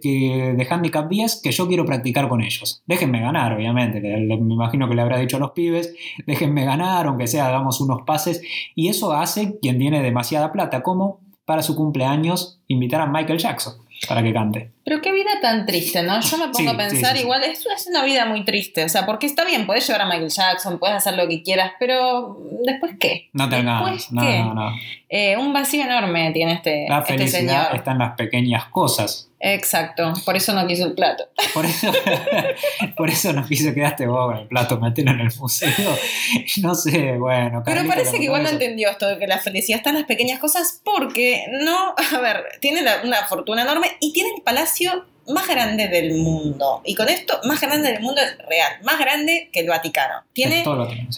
[0.56, 2.82] de handicap 10, que yo quiero practicar con ellos.
[2.86, 4.00] Déjenme ganar, obviamente.
[4.00, 5.94] me imagino que le habrá dicho a los pibes,
[6.26, 8.42] déjenme ganar, aunque sea, hagamos unos pases.
[8.74, 13.74] Y eso hace quien tiene demasiada plata, como para su cumpleaños invitar a Michael Jackson
[14.08, 14.75] para que cante.
[14.86, 16.20] Pero qué vida tan triste, ¿no?
[16.20, 19.26] Yo me pongo a pensar, igual, esto es una vida muy triste, o sea, porque
[19.26, 23.28] está bien, puedes llevar a Michael Jackson, puedes hacer lo que quieras, pero ¿después qué?
[23.32, 24.72] No te no, no, no.
[25.08, 29.28] Eh, un vacío enorme tiene este, La este felicidad está en las pequeñas cosas.
[29.38, 31.28] Exacto, por eso no quiso el plato.
[31.52, 31.92] Por eso,
[32.96, 35.68] por eso no quiso quedaste vos con el plato, metelo en el museo.
[36.62, 37.62] No sé, bueno.
[37.64, 40.38] Pero parece que igual no entendió esto de que la felicidad está en las pequeñas
[40.38, 44.75] cosas porque no, a ver, tiene una fortuna enorme y tiene el palacio
[45.28, 46.82] más grande del mundo.
[46.84, 48.72] Y con esto, más grande del mundo es real.
[48.84, 50.24] Más grande que el Vaticano.
[50.32, 50.64] Tiene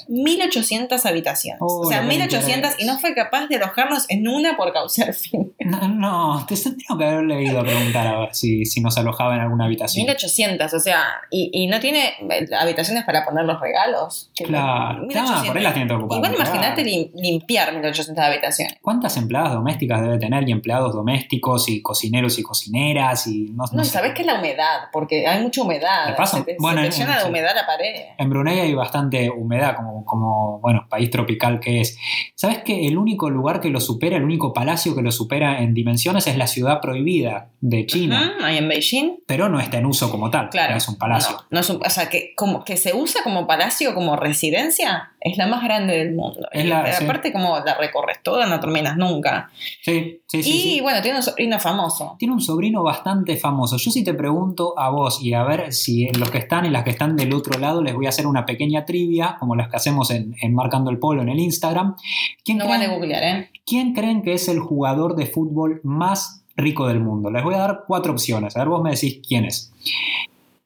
[0.09, 1.59] 1800 habitaciones.
[1.61, 5.53] o sea, 1800 y no fue capaz de alojarnos en una por causar fin.
[5.79, 9.35] No, no, te tengo que haber leído a preguntar a ver si, si nos alojaba
[9.35, 10.05] en alguna habitación.
[10.07, 14.31] 1800, o sea, y, y no tiene eh, habitaciones para poner los regalos.
[14.37, 16.25] Claro, ah, por ahí las tiene ocupadas.
[16.25, 18.77] Igual imagínate limpiar 1800 habitaciones.
[18.81, 23.85] ¿Cuántas empleadas domésticas debe tener y empleados domésticos y cocineros y cocineras y no, no,
[23.85, 24.89] sé ¿Sabes qué es la humedad?
[24.93, 26.07] Porque hay mucha humedad.
[26.09, 26.39] ¿Te pasa?
[26.39, 27.95] Se te, Bueno, se te en- llena de humedad la pared.
[28.17, 31.99] En Brunei hay bastante humedad, como, como, bueno, país tropical que es.
[32.35, 35.75] ¿Sabes que el único lugar que lo supera, el único palacio que lo supera en
[35.75, 38.35] dimensiones es la ciudad prohibida de China?
[38.43, 39.17] Ahí en Beijing.
[39.27, 40.73] Pero no está en uso como tal, Claro.
[40.73, 41.37] no es un palacio.
[41.37, 45.13] No, no es un- o sea, que, como, que se usa como palacio, como residencia,
[45.21, 46.47] es la más grande del mundo.
[46.53, 47.05] Es Y la- sí.
[47.05, 49.51] aparte, como la recorres toda, no terminas nunca.
[49.83, 50.51] Sí, sí, sí.
[50.51, 50.81] y sí.
[50.81, 52.17] bueno, tiene un sobrino famoso.
[52.19, 53.77] Tiene un sobrino bastante famoso.
[53.79, 56.85] Yo sí te pregunto a vos y a ver si los que están y las
[56.85, 59.77] que están del otro lado les voy a hacer una pequeña trivia, como las que
[59.77, 61.97] hacemos en, en Marcando el Polo en el Instagram.
[62.45, 63.51] ¿Quién No creen, vale googlear, ¿eh?
[63.67, 67.31] quién creen que es el jugador de fútbol más rico del mundo?
[67.31, 68.57] Les voy a dar cuatro opciones.
[68.57, 69.73] A ver, vos me decís quién es.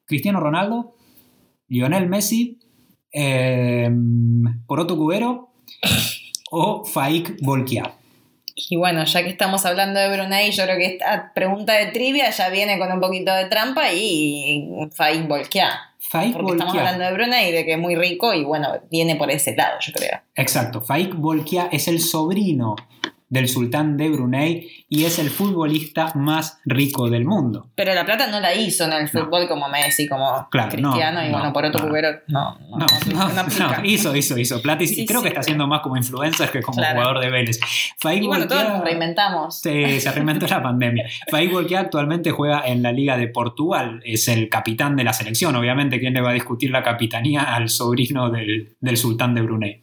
[0.05, 0.93] Cristiano Ronaldo,
[1.69, 2.59] Lionel Messi,
[3.13, 3.89] eh,
[4.67, 5.51] Poroto Cubero
[6.51, 7.93] o Faik Volkia.
[8.55, 12.29] Y bueno, ya que estamos hablando de Brunei, yo creo que esta pregunta de trivia
[12.29, 15.69] ya viene con un poquito de trampa y Faik Volkia.
[15.99, 19.31] Faik Porque estamos hablando de Brunei, de que es muy rico y bueno, viene por
[19.31, 20.19] ese lado, yo creo.
[20.35, 22.75] Exacto, Faik Volkia es el sobrino
[23.33, 27.67] del sultán de Brunei y es el futbolista más rico del mundo.
[27.73, 31.27] Pero la plata no la hizo en el fútbol como Messi, como Claro, Cristiano, no,
[31.27, 31.87] y bueno, no, por otro no.
[31.87, 35.19] cubero, no, no, No, no, no, no no, hizo, hizo, hizo plata y Sí, creo
[35.21, 36.99] sí, que está haciendo más como influencer que como Claro.
[36.99, 37.59] jugador de Vélez.
[37.99, 39.59] Faik Y bueno, todos Volkia- nos reinventamos.
[39.59, 41.05] Sí, se reinventó la pandemia.
[41.31, 45.55] Faik Volkia actualmente juega en la Liga de Portugal, es el capitán de la selección.
[45.55, 49.81] Obviamente, ¿quién le va a discutir la capitanía al sobrino del, del sultán de Brunei?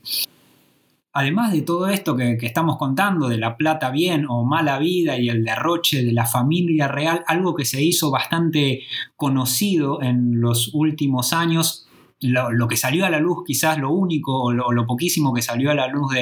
[1.13, 5.29] Además de todo esto que, estamos contando, de la plata bien o mala vida y
[5.29, 8.83] el derroche de la familia real, algo que se hizo bastante
[9.17, 11.89] conocido en los últimos años,
[12.21, 15.75] lo, que salió a la luz, quizás lo único o lo, poquísimo que salió a
[15.75, 16.13] la luz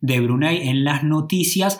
[0.00, 1.78] de, Brunei en las noticias,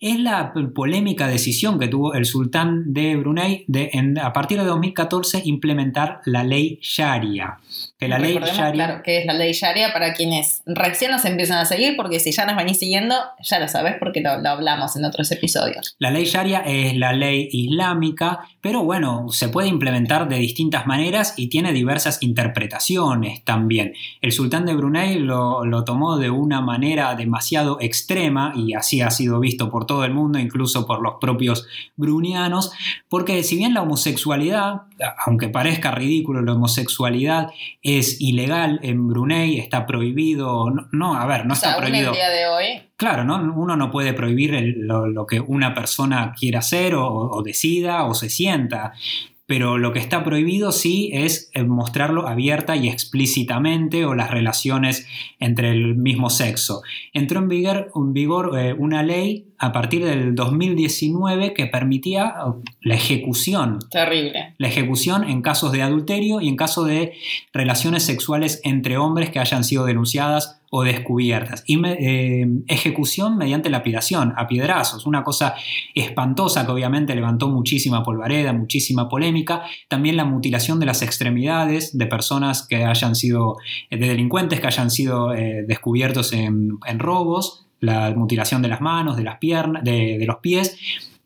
[0.00, 3.90] es la polémica decisión que tuvo el sultán de Brunei de
[4.20, 7.60] a partir de 2014 implementar la ley Sharia.
[7.98, 11.58] Que la ley Sharia claro, que es la ley Sharia para quienes recién nos empiezan
[11.58, 14.96] a seguir, porque si ya nos venís siguiendo, ya lo sabés porque lo, lo hablamos
[14.96, 15.94] en otros episodios.
[15.98, 21.34] La ley Sharia es la ley islámica, pero bueno, se puede implementar de distintas maneras
[21.36, 23.94] y tiene diversas interpretaciones también.
[24.20, 29.10] El sultán de Brunei lo, lo tomó de una manera demasiado extrema y así ha
[29.10, 32.72] sido visto por todo el mundo, incluso por los propios brunianos,
[33.08, 34.82] porque si bien la homosexualidad,
[35.24, 37.50] aunque parezca ridículo, la homosexualidad
[37.98, 42.10] es ilegal en Brunei, está prohibido, no, no, a ver, no o sea, está prohibido.
[42.10, 42.64] el día de hoy,
[42.96, 43.36] Claro, ¿no?
[43.54, 48.04] uno no puede prohibir el- lo, lo que una persona quiera hacer o, o decida
[48.04, 48.92] o se sienta,
[49.46, 55.06] pero lo que está prohibido sí es eh, mostrarlo abierta y explícitamente o las relaciones
[55.38, 56.82] entre el mismo sexo.
[57.12, 62.70] Entró en vigor, en vigor, eh, una ley a partir del 2019 que permitía eh,
[62.80, 64.54] la ejecución terrible.
[64.56, 67.12] la ejecución en casos de adulterio y en caso de
[67.52, 71.62] relaciones sexuales entre hombres que hayan sido denunciadas o descubiertas.
[71.68, 75.54] Y eh, ejecución mediante lapidación, a piedrazos, una cosa
[75.94, 79.62] espantosa que obviamente levantó muchísima polvareda, muchísima polémica.
[79.88, 83.58] También la mutilación de las extremidades de personas que hayan sido,
[83.88, 89.16] eh, de delincuentes que hayan sido eh, descubiertos en, robos, la mutilación de las manos,
[89.16, 90.76] de las piernas, de los pies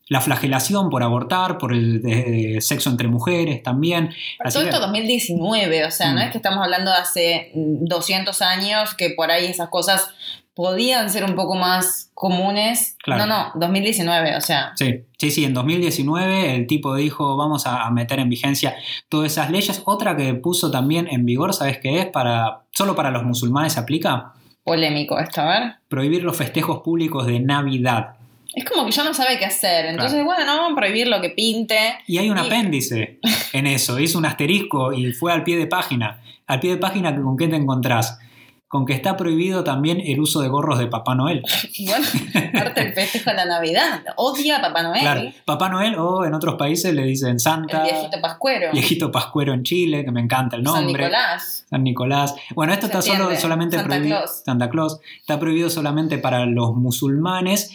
[0.08, 4.08] la flagelación por abortar, por el de- de sexo entre mujeres también.
[4.38, 6.24] Pero Así todo que- esto 2019, o sea, no Mm.
[6.24, 10.08] es que estamos hablando de hace mm, 200 años que por ahí esas cosas
[10.54, 12.96] podían ser un poco más comunes.
[13.04, 13.26] Claro.
[13.26, 17.82] No, no, 2019, o sea, Sí, sí, sí, en 2019 el tipo dijo vamos a
[17.84, 18.74] a meter en vigencia
[19.08, 19.82] todas esas leyes.
[19.84, 22.06] Otra que puso también en vigor, ¿sabes qué es?
[22.06, 24.32] Para, solo para los musulmanes se aplica
[24.64, 25.72] polémico esto, a ver.
[25.88, 28.16] prohibir los festejos públicos de Navidad.
[28.58, 29.86] Es como que ya no sabe qué hacer.
[29.86, 31.78] Entonces, bueno, no vamos a prohibir lo que pinte.
[32.06, 33.18] Y hay un Y- apéndice
[33.52, 36.20] en eso, hizo un asterisco y fue al pie de página.
[36.46, 38.18] Al pie de página, ¿con qué te encontrás?
[38.66, 41.42] Con que está prohibido también el uso de gorros de Papá Noel.
[41.86, 42.06] Bueno,
[42.52, 44.02] parte del festejo de la Navidad.
[44.16, 45.00] Odia a Papá Noel.
[45.00, 48.72] Claro, Papá Noel o en otros países le dicen El Santa, viejito pascuero.
[48.72, 51.04] viejito pascuero en Chile, que me encanta el San nombre.
[51.04, 51.64] Nicolás.
[51.70, 52.34] San Nicolás.
[52.54, 54.18] Bueno, esto Se está solo, solamente Santa prohibido.
[54.18, 54.42] Claus.
[54.44, 55.00] Santa Claus.
[55.18, 57.70] Está prohibido solamente para los musulmanes,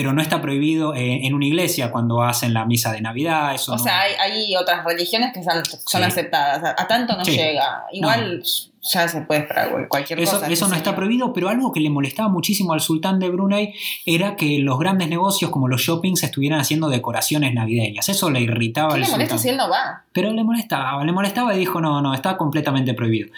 [0.00, 3.54] pero no está prohibido eh, en una iglesia cuando hacen la misa de Navidad.
[3.54, 6.06] Eso O no- sea, hay, hay otras religiones que son, son Sí.
[6.06, 6.74] aceptadas.
[6.78, 7.32] A, tanto no Sí.
[7.32, 7.82] llega.
[7.92, 8.42] Igual
[8.94, 10.50] ya se puede esperar cualquier Eso, cosa.
[10.50, 13.74] eso no está prohibido, pero algo que le molestaba muchísimo al sultán de Brunei
[14.06, 18.08] era que los grandes negocios como los shoppings estuvieran haciendo decoraciones navideñas.
[18.08, 19.38] Eso le irritaba ¿Qué al le molesta sultán.
[19.42, 20.04] si él no va?
[20.14, 23.28] Pero le molestaba, le molestaba y dijo, no, no, está completamente prohibido.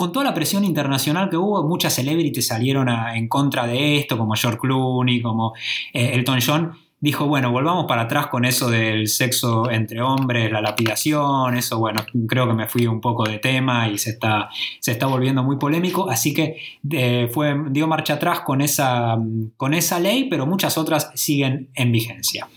[0.00, 4.32] Con toda la presión internacional que hubo, muchas celebrities salieron en contra de esto, como
[4.34, 5.52] George Clooney, como
[5.92, 10.62] eh, Elton John, dijo, bueno, volvamos para atrás con eso del sexo entre hombres, la
[10.62, 14.92] lapidación, eso, bueno, creo que me fui un poco de tema y se está, se
[14.92, 16.56] está volviendo muy polémico, así que
[16.90, 19.18] eh, fue, dio marcha atrás con esa,
[19.58, 22.48] con esa ley, pero muchas otras siguen en vigencia.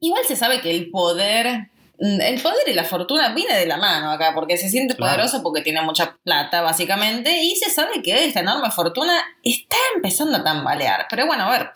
[0.00, 1.68] Igual se sabe que el poder
[2.00, 5.60] el poder y la fortuna viene de la mano acá, porque se siente poderoso porque
[5.60, 9.12] tiene mucha plata, básicamente, y se sabe que esta enorme fortuna
[9.44, 11.06] está empezando a tambalear.
[11.10, 11.70] Pero bueno, a ver,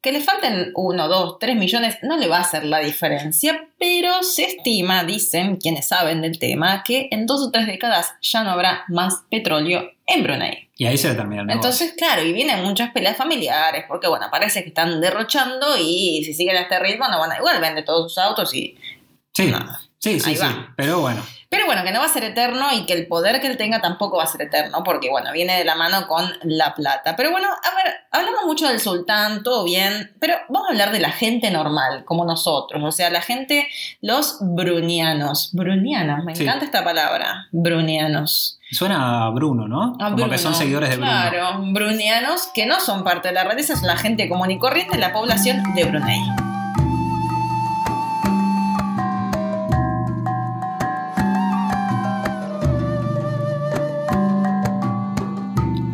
[0.00, 4.22] que le falten 1, 2, 3 millones no le va a hacer la diferencia, pero
[4.22, 8.50] se estima, dicen quienes saben del tema, que en dos o tres décadas ya no
[8.50, 10.68] habrá más petróleo en Brunei.
[10.76, 14.62] Y ahí se termina el Entonces, claro, y vienen muchas peleas familiares, porque bueno, parece
[14.62, 18.12] que están derrochando y si siguen a este ritmo no van a igual vende todos
[18.12, 18.76] sus autos y
[19.38, 19.54] Sí,
[19.98, 21.22] sí, sí, sí, pero bueno.
[21.48, 23.80] Pero bueno, que no va a ser eterno y que el poder que él tenga
[23.80, 27.14] tampoco va a ser eterno, porque bueno, viene de la mano con la plata.
[27.16, 30.98] Pero bueno, a ver, hablamos mucho del sultán, todo bien, pero vamos a hablar de
[30.98, 33.68] la gente normal, como nosotros, o sea, la gente,
[34.02, 35.50] los brunianos.
[35.52, 38.58] Brunianos, me encanta esta palabra, brunianos.
[38.72, 39.96] Suena a Bruno, ¿no?
[39.98, 41.10] como que son seguidores de Bruno.
[41.10, 44.98] Claro, brunianos que no son parte de la realeza, son la gente común y corriente,
[44.98, 46.20] la población de Brunei.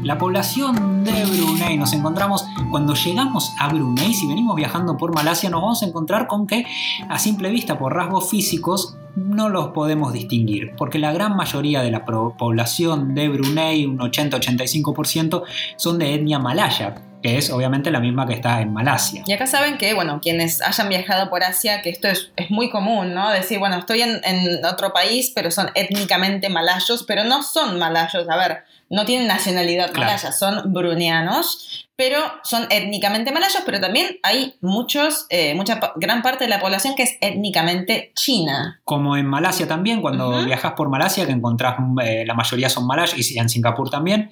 [0.04, 1.78] La población de Brunei.
[1.78, 6.26] Nos encontramos, cuando llegamos a Brunei, si venimos viajando por Malasia, nos vamos a encontrar
[6.26, 6.66] con que
[7.08, 11.90] a simple vista, por rasgos físicos, no los podemos distinguir, porque la gran mayoría de
[11.90, 15.44] la población de Brunei, un 80-85%,
[15.76, 19.22] son de etnia malaya, que es obviamente la misma que está en Malasia.
[19.26, 23.14] Y acá saben que, bueno, quienes hayan viajado por Asia, que esto es, muy común,
[23.14, 23.30] ¿no?
[23.30, 28.28] Decir, bueno, estoy en, en, otro país, pero son étnicamente malayos, pero no son malayos.
[28.28, 34.54] A ver, no tienen nacionalidad malaya, son brunianos, pero son étnicamente malayos, pero también hay
[34.60, 38.80] muchos, eh, mucha gran parte de la población que es étnicamente china.
[38.84, 43.30] Como en Malasia también, cuando viajas por Malasia, que encontrás, eh, la mayoría son malayos,
[43.30, 44.30] y en Singapur también,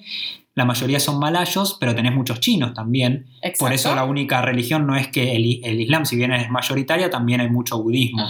[0.55, 3.25] la mayoría son malayos, pero tenés muchos chinos también.
[3.57, 5.45] Por eso la única religión no es que el,
[5.81, 8.23] Islam, si bien es mayoritaria, también hay mucho budismo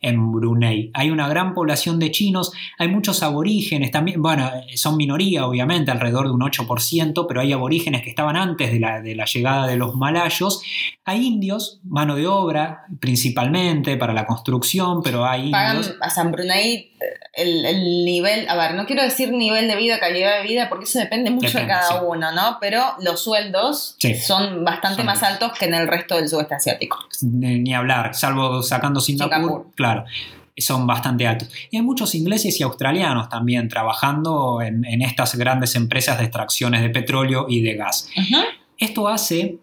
[0.00, 0.90] en Brunei.
[0.94, 6.26] Hay una gran población de chinos, hay muchos aborígenes también, bueno, son minoría obviamente, alrededor
[6.26, 9.76] de un 8%, pero hay aborígenes que estaban antes de la, de la llegada de
[9.76, 10.62] los malayos.
[11.04, 15.94] Hay indios, mano de obra principalmente para la construcción, pero hay indios.
[16.00, 16.94] a San Brunei
[17.36, 20.98] el, nivel, a ver, no quiero decir nivel de vida, calidad de vida, porque eso
[20.98, 22.58] depende mucho de cada uno, ¿no?
[22.60, 26.98] Pero los sueldos son bastante más altos que en el resto del sudeste asiático.
[27.22, 30.04] Ni hablar, salvo sacando Singapur, claro
[30.56, 31.50] son bastante altos.
[31.70, 36.90] Y hay muchos ingleses y australianos también trabajando en, estas grandes empresas de extracciones de
[36.90, 38.08] petróleo y de gas.
[38.78, 39.58] Esto hace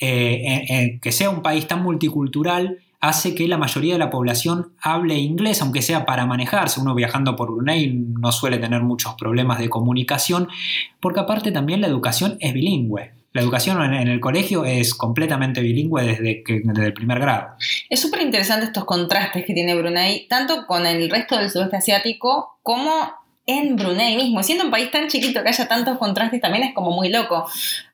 [0.00, 5.16] eh, que sea un país tan multicultural hace que la mayoría de la población hable
[5.16, 6.80] inglés, aunque sea para manejarse.
[6.80, 10.48] Uno viajando por Brunei no suele tener muchos problemas de comunicación,
[11.00, 13.12] porque aparte también la educación es bilingüe.
[13.34, 16.44] La educación en el colegio es completamente bilingüe desde,
[16.86, 17.48] el primer grado.
[17.90, 22.58] Es súper interesante estos contrastes que tiene Brunei, tanto con el resto del sudeste asiático
[22.62, 22.90] como
[23.46, 24.42] en Brunei mismo.
[24.42, 27.46] Siendo un país tan chiquito que haya tantos contrastes también es como muy loco.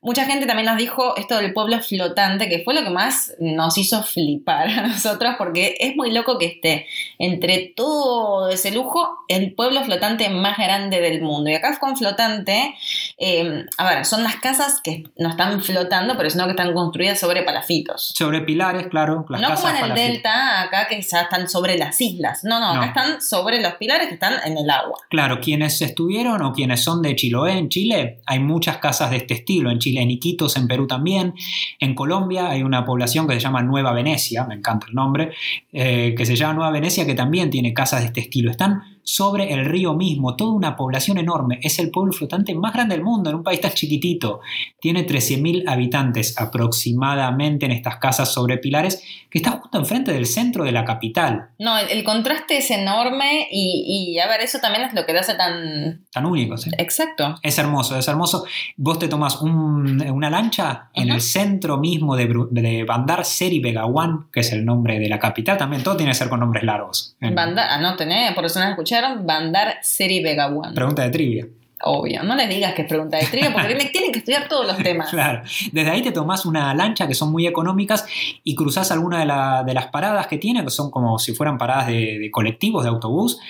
[0.03, 3.77] Mucha gente también nos dijo esto del pueblo flotante, que fue lo que más nos
[3.77, 6.87] hizo flipar a nosotros, porque es muy loco que esté
[7.19, 11.51] entre todo ese lujo el pueblo flotante más grande del mundo.
[11.51, 12.75] Y acá con flotante,
[13.19, 17.21] eh, a ver, son las casas que no están flotando, pero sino que están construidas
[17.21, 18.15] sobre palafitos.
[18.17, 19.27] Sobre pilares, claro.
[19.29, 22.41] no como en el delta, acá que ya están sobre las islas.
[22.43, 24.99] No, no, acá están sobre los pilares que están en el agua.
[25.11, 29.35] Claro, quienes estuvieron o quienes son de Chiloé en Chile, hay muchas casas de este
[29.35, 31.35] estilo en Chile en Iquitos, en Perú también.
[31.79, 35.33] En Colombia hay una población que se llama Nueva Venecia, me encanta el nombre,
[35.73, 38.51] eh, que se llama Nueva Venecia, que también tiene casas de este estilo.
[38.51, 41.59] Están sobre el río mismo, toda una población enorme.
[41.63, 44.41] Es el pueblo flotante más grande del mundo en un país tan chiquitito.
[44.81, 50.65] Tiene 13.000 habitantes aproximadamente en estas casas sobre pilares que está justo enfrente del centro
[50.65, 51.51] de la capital.
[51.59, 55.35] No, el, contraste es enorme y, a ver, eso también es lo que lo hace
[55.35, 56.05] tan...
[56.13, 56.71] Tan único, sí.
[56.79, 57.37] Exacto.
[57.43, 58.45] Es hermoso, es hermoso.
[58.77, 64.53] Vos te tomas una lancha en el centro mismo de, Bandar Seri Begawan, que es
[64.53, 67.17] el nombre de la capital, también todo tiene que ser con nombres largos.
[67.21, 68.90] Bandar, ah, no tenés, por eso no escuché
[69.25, 70.75] Bandar Seri Begawan.
[70.75, 71.47] Pregunta de trivia.
[71.83, 74.77] Obvio, no le digas que es pregunta de trivia porque tienen que estudiar todos los
[74.83, 75.09] temas.
[75.09, 78.07] Claro, desde ahí te tomás una lancha que son muy económicas
[78.45, 79.21] y cruzás alguna
[79.65, 83.41] de, las paradas que tiene, que son como si fueran paradas de, colectivos, de autobús,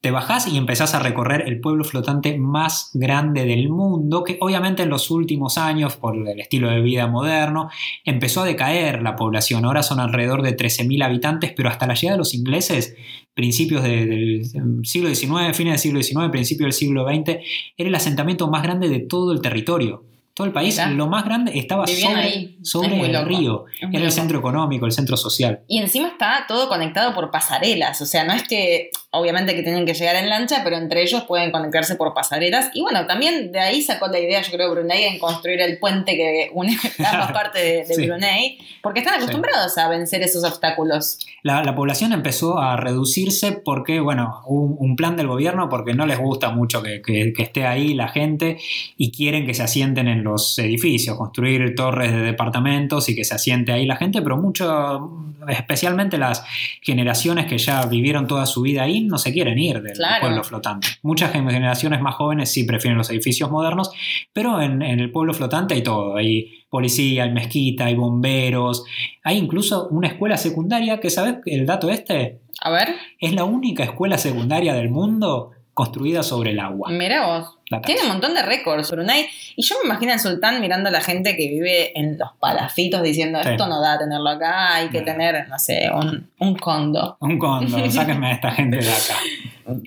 [0.00, 4.84] te bajás y empezás a recorrer el pueblo flotante más grande del mundo, que obviamente
[4.84, 7.68] en los últimos años, por el estilo de vida moderno,
[8.04, 9.64] empezó a decaer la población.
[9.64, 12.96] Ahora son alrededor de 13.000 habitantes, pero hasta la llegada de los ingleses,
[13.38, 14.42] principios del
[14.82, 17.38] siglo XIX, fines del siglo XIX, principios del siglo XX,
[17.76, 20.02] era el asentamiento más grande de todo el territorio.
[20.34, 23.66] Todo el país, lo más grande, estaba sobre, el río.
[23.92, 25.60] Era el centro económico, el centro social.
[25.68, 28.00] Y encima está todo conectado por pasarelas.
[28.00, 31.24] O sea, no es que, obviamente que tienen que llegar en lancha, pero entre ellos
[31.24, 32.70] pueden conectarse por pasarelas.
[32.74, 36.14] Y bueno, también de ahí sacó la idea, yo creo, Brunei en construir el puente
[36.14, 36.76] que une
[37.10, 41.18] ambas partes de, Brunei, porque están acostumbrados a vencer esos obstáculos.
[41.42, 46.18] La, población empezó a reducirse porque, bueno, hubo un, plan del gobierno porque no les
[46.18, 48.58] gusta mucho que, que esté ahí la gente
[48.96, 53.34] y quieren que se asienten en los edificios, construir torres de departamentos y que se
[53.34, 54.66] asiente ahí la gente, pero mucho,
[55.48, 56.44] especialmente las
[56.82, 60.88] generaciones que ya vivieron toda su vida ahí, no se quieren ir del pueblo flotante.
[61.02, 63.90] Muchas generaciones más jóvenes sí prefieren los edificios modernos,
[64.32, 68.84] pero en, el pueblo flotante hay todo, hay policía, hay mezquita, hay bomberos,
[69.22, 72.40] hay incluso una escuela secundaria que, ¿sabes el dato este?
[72.60, 72.88] A ver.
[73.20, 76.90] Es la única escuela secundaria del mundo construida sobre el agua.
[76.90, 77.57] Mira vos.
[77.84, 79.28] Tiene un montón de récords Brunei.
[79.56, 83.02] Y yo me imagino al sultán mirando a la gente que vive en los palafitos
[83.02, 87.16] diciendo, esto no da tenerlo acá, hay que tener, no sé, un, un condo.
[87.20, 89.16] Un condo, sáquenme a esta gente de acá.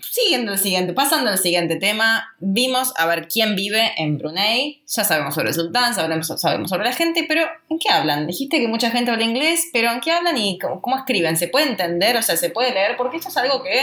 [0.03, 4.83] Siguiendo el siguiente, pasando al siguiente tema, vimos a ver quién vive en Brunei.
[4.87, 8.27] Ya sabemos sobre el sultán, sabemos, sabemos sobre la gente, pero ¿en qué hablan?
[8.27, 11.35] Dijiste que mucha gente habla inglés, pero ¿en qué hablan y cómo, escriben?
[11.35, 12.15] ¿Se puede entender?
[12.17, 12.95] O sea, ¿se puede leer?
[12.95, 13.81] Porque esto es algo que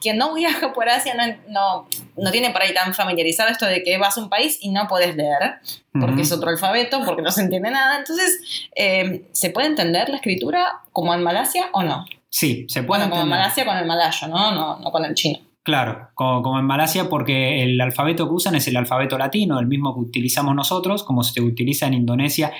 [0.00, 1.88] quien no viaja por Asia no, no,
[2.20, 4.86] no tiene por ahí tan familiarizado esto de que vas a un país y no
[4.88, 5.60] puedes leer,
[5.98, 7.98] porque es otro alfabeto, porque no se entiende nada.
[7.98, 12.04] Entonces, eh, ¿se puede entender la escritura como en Malasia o no?
[12.28, 14.52] Sí, se puede bueno, como en Malasia con el malayo, ¿no?
[14.52, 15.40] No, no con el chino.
[15.62, 19.94] Claro, como, en Malasia, porque el alfabeto que usan es el alfabeto latino, el mismo
[19.94, 22.50] que utilizamos nosotros, como se utiliza en Indonesia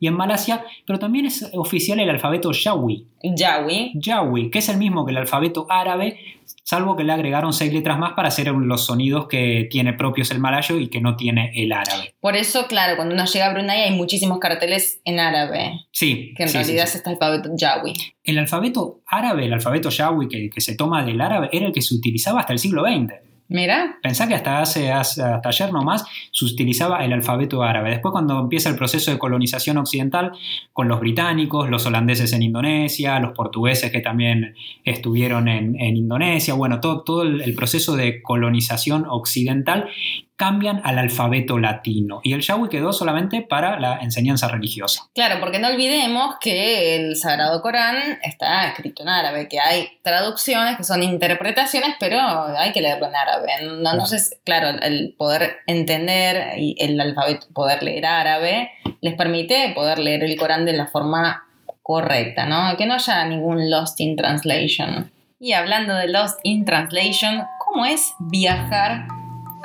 [0.00, 3.06] y en Malasia, pero también es oficial el alfabeto Yawi.
[3.34, 3.92] Yawi.
[3.94, 6.18] Yawi, que es el mismo que el alfabeto árabe,
[6.62, 10.40] salvo que le agregaron seis letras más para hacer los sonidos que tiene propios el
[10.40, 12.14] malayo y que no tiene el árabe.
[12.20, 15.86] Por eso, claro, cuando uno llega a Brunei hay muchísimos carteles en árabe.
[15.92, 16.34] Sí.
[16.36, 17.94] Que en realidad es este alfabeto yawi.
[18.24, 21.82] El alfabeto árabe, el alfabeto yawi que, que se toma del árabe, era el que
[21.82, 23.14] se utilizaba hasta el siglo XX.
[23.48, 23.98] Mira.
[24.02, 27.90] Pensá que hasta, hace, hasta ayer nomás se utilizaba el alfabeto árabe.
[27.90, 30.32] Después cuando empieza el proceso de colonización occidental
[30.72, 36.80] con los británicos, los holandeses en Indonesia, los portugueses que también estuvieron en, Indonesia, bueno,
[36.80, 39.88] todo, todo el proceso de colonización occidental
[40.36, 45.08] cambian al alfabeto latino y el Yahweh quedó solamente para la enseñanza religiosa.
[45.14, 50.76] Claro, porque no olvidemos que el Sagrado Corán está escrito en árabe, que hay traducciones
[50.76, 52.18] que son interpretaciones, pero
[52.56, 53.48] hay que leerlo en árabe.
[53.60, 58.70] Entonces, claro, el poder entender y el alfabeto, poder leer árabe,
[59.00, 61.44] les permite poder leer el Corán de la forma
[61.82, 62.76] correcta, ¿no?
[62.76, 65.10] Que no haya ningún lost in translation.
[65.38, 69.06] Y hablando de lost in translation, ¿cómo es viajar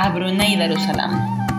[0.01, 1.50] a Brunei Darussalam.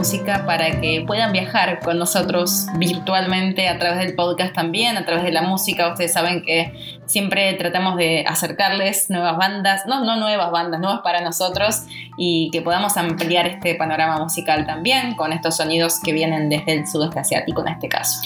[0.00, 5.24] Música para que puedan viajar con nosotros virtualmente a través del podcast también, a través
[5.24, 5.88] de la música.
[5.88, 6.72] Ustedes saben que
[7.04, 11.82] siempre tratamos de acercarles nuevas bandas, no, no nuevas bandas, nuevas para nosotros
[12.16, 16.86] y que podamos ampliar este panorama musical también con estos sonidos que vienen desde el
[16.86, 18.22] sudeste asiático en este caso.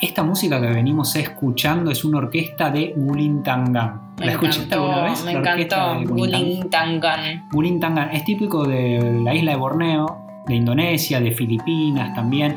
[0.00, 4.16] Esta música que venimos escuchando es una orquesta de Gulintangan.
[4.18, 5.24] ¿La escuchaste alguna vez?
[5.24, 7.48] Me encantó, Gulintangan.
[7.52, 12.56] Gulintangan es típico de la isla de Borneo, de Indonesia, de Filipinas también.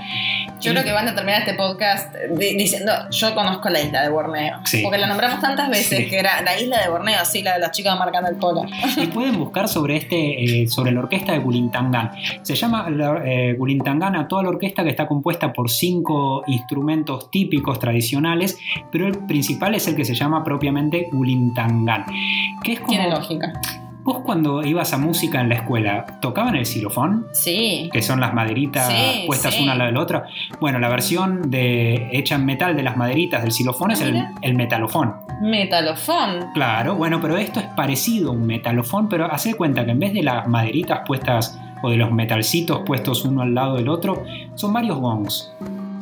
[0.62, 4.58] Yo creo que van a terminar este podcast diciendo, yo conozco la isla de Borneo.
[4.84, 7.72] Porque la nombramos tantas veces que era la isla de Borneo, sí, la de los
[7.72, 8.64] chicos marcando el polo.
[8.98, 12.12] Y pueden buscar sobre este, eh, sobre la orquesta de Gulintangan.
[12.42, 12.88] Se llama
[13.26, 18.58] eh, Gulintangan a toda la orquesta que está compuesta por cinco instrumentos típicos tradicionales,
[18.92, 22.06] pero el principal es el que se llama propiamente Gulintangan.
[22.64, 23.54] Que es Tiene lógica.
[24.06, 27.26] ¿Vos cuando ibas a música en la escuela, tocaban el xilofón?
[27.32, 27.90] Sí.
[27.92, 28.88] Que son las maderitas
[29.26, 30.26] puestas una al lado de la otra.
[30.60, 34.54] Bueno, la versión de hecha en metal de las maderitas del xilofón es el, el,
[34.54, 35.16] metalofón.
[35.42, 36.52] Metalofón.
[36.54, 40.14] Claro, bueno, pero esto es parecido a un metalofón, pero hace cuenta que en vez
[40.14, 44.72] de las maderitas puestas o de los metalcitos puestos uno al lado del otro, son
[44.72, 45.52] varios gongs.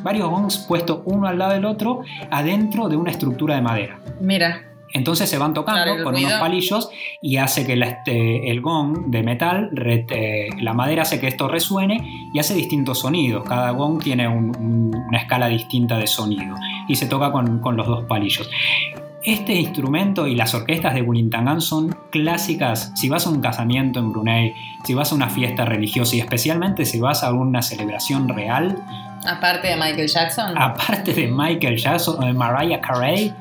[0.02, 3.98] varios gongs puestos uno al lado del otro adentro de una estructura de madera.
[4.20, 4.73] Mira.
[4.94, 6.28] Entonces se van tocando Claro, con ruido.
[6.28, 6.88] unos palillos
[7.20, 11.26] y hace que la, este, el gong de metal, re- eh, la madera hace que
[11.26, 13.44] esto resuene y hace distintos sonidos.
[13.44, 16.54] Cada gong tiene un- un- una escala distinta de sonido
[16.88, 18.48] y se toca con, con los dos palillos.
[19.24, 22.92] Este instrumento y las orquestas de Wulintangan son clásicas.
[22.94, 26.84] Si vas a un casamiento en Brunei, si vas a una fiesta religiosa y especialmente
[26.84, 28.78] si vas a una celebración real,
[29.26, 30.52] Aparte de Michael Jackson.
[30.56, 33.32] aparte de Michael Jackson o de Mariah Carey,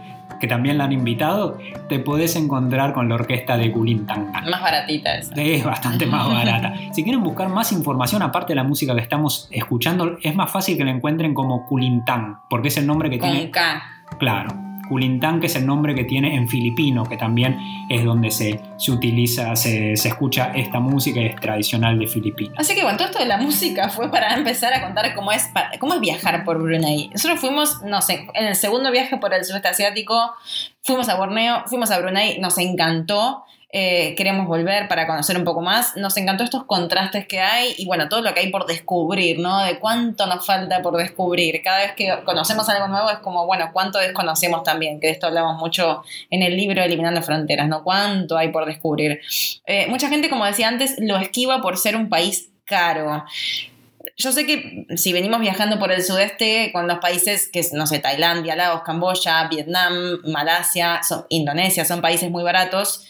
[0.44, 4.50] que también la han invitado, te podés encontrar con la orquesta de Gulintangan.
[4.50, 5.34] Más baratita esa.
[5.42, 6.74] Es bastante más barata.
[6.92, 10.76] Si quieren buscar más información aparte de la música que estamos escuchando, es más fácil
[10.76, 13.52] que la encuentren como Kulintang, porque es el nombre que Con tiene.
[13.52, 13.84] K.
[14.20, 14.50] Claro,
[14.94, 17.58] Kulintang, que es el nombre que tiene en filipino, que también
[17.90, 22.54] es donde se, se utiliza, se, se escucha esta música y es tradicional de Filipinas.
[22.58, 25.48] Así que bueno, todo esto de la música fue para empezar a contar cómo es,
[25.54, 27.10] pa- cómo es viajar por Brunei.
[27.12, 30.16] Nosotros fuimos, no sé, en el segundo viaje por el sudeste asiático,
[30.84, 33.44] fuimos a Borneo, fuimos a Brunei, nos encantó.
[33.76, 35.98] Eh, queremos volver para conocer un poco más.
[35.98, 39.64] Nos encantó estos contrastes que hay y bueno, todo lo que hay por descubrir, ¿no?
[39.64, 41.60] De cuánto nos falta por descubrir.
[41.64, 45.26] Cada vez que conocemos algo nuevo es como, bueno, cuánto desconocemos también, que de esto
[45.26, 47.84] hablamos mucho en el libro Eliminando Fronteras, ¿no?
[47.84, 49.20] Cuánto hay por descubrir.
[49.66, 53.26] Eh, mucha gente, como decía antes, lo esquiva por ser un país caro.
[54.16, 57.98] Yo sé que si venimos viajando por el sudeste con los países que no sé,
[57.98, 63.04] Tailandia, Laos, Camboya, Vietnam, Malasia, son- Indonesia, son países muy baratos.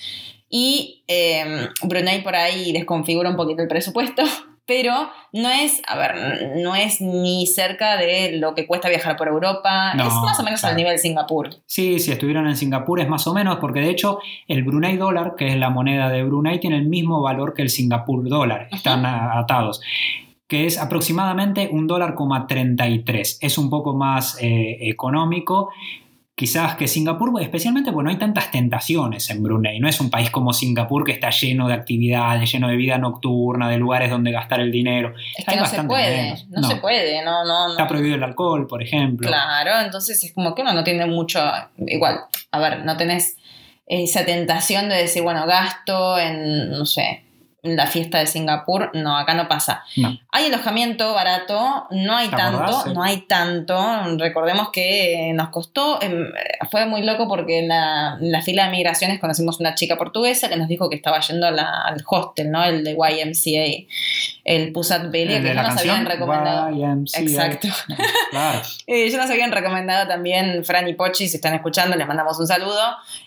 [0.55, 4.21] Y eh, Brunei por ahí desconfigura un poquito el presupuesto,
[4.67, 4.93] pero
[5.31, 9.95] no es, a ver, no es ni cerca de lo que cuesta viajar por Europa.
[9.95, 10.73] No, es más o menos claro.
[10.73, 11.49] al nivel Singapur.
[11.65, 15.33] Sí, si estuvieron en Singapur es más o menos, porque de hecho el Brunei dólar,
[15.35, 19.07] que es la moneda de Brunei, tiene el mismo valor que el Singapur dólar, están
[19.07, 19.81] atados,
[20.47, 23.39] que es aproximadamente un dólar coma 33.
[23.41, 25.71] Es un poco más eh, económico.
[26.35, 29.79] Quizás que Singapur, especialmente porque no hay tantas tentaciones en Brunei.
[29.79, 33.69] No es un país como Singapur que está lleno de actividades, lleno de vida nocturna,
[33.69, 35.13] de lugares donde gastar el dinero.
[35.37, 36.67] Es que no se puede, no, No.
[36.67, 37.71] se puede, no, no, no.
[37.73, 39.27] Está prohibido el alcohol, por ejemplo.
[39.27, 41.39] Claro, entonces es como que uno no tiene mucho,
[41.85, 43.37] igual, a ver, no tenés
[43.85, 47.22] esa tentación de decir, bueno, gasto en, no sé,
[47.63, 49.85] la fiesta de Singapur, no, acá no pasa.
[49.95, 50.19] No.
[50.33, 52.93] Hay alojamiento barato, no hay ¿Te tanto, acordás?
[52.93, 54.17] No hay tanto.
[54.17, 56.25] Recordemos que nos costó, em,
[56.69, 60.49] fue muy loco porque en la, en la fila de migraciones conocimos una chica portuguesa
[60.49, 62.63] que nos dijo que estaba yendo a la- al hostel, ¿no?
[62.65, 63.87] El de YMCA,
[64.43, 66.69] el Pusat Belli, El que ya nos habían recomendado.
[66.69, 67.19] YMCA.
[67.21, 67.67] Exacto.
[68.31, 68.61] Claro.
[68.87, 72.47] Eh, ya nos habían recomendado también Fran y Pochi, si están escuchando, les mandamos un
[72.47, 72.81] saludo.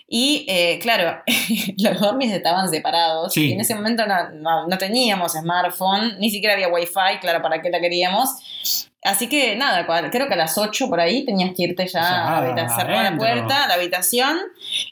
[0.07, 1.21] Y eh, claro,
[1.77, 3.33] los dormis estaban separados.
[3.33, 3.49] Sí.
[3.49, 7.61] Y en ese momento no, no- no teníamos smartphone, ni siquiera había wifi, claro, ¿para
[7.61, 8.29] qué la queríamos?
[9.07, 12.37] Así que nada, creo que a las 8 por ahí tenías que irte ya Ya,
[12.37, 14.37] a cerrar la puerta, a la habitación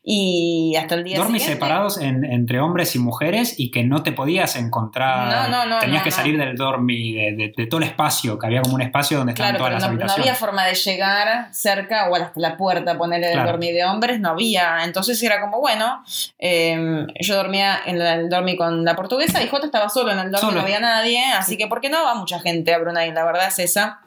[0.03, 1.53] y hasta el día Dormis siguiente.
[1.65, 5.27] separados en- entre hombres y mujeres y que no te podías encontrar.
[5.27, 6.15] No, no, no, Tenías no, que no.
[6.15, 9.33] salir del dormi, de, de- de todo el espacio, que había como un espacio donde
[9.33, 10.29] estaban Claro, todas pero las no, no habitaciones.
[10.31, 13.51] había forma de llegar cerca o hasta la puerta, ponerle del Claro.
[13.51, 14.83] dormir de hombres, no había.
[14.83, 16.03] Entonces era como, bueno,
[16.39, 20.31] eh, yo dormía en el dormir con la portuguesa y Jota estaba solo en el
[20.31, 20.53] dormir, Solo.
[20.55, 22.03] no había nadie, así que ¿por qué no?
[22.03, 23.99] Va mucha gente a Brunei, la verdad es esa.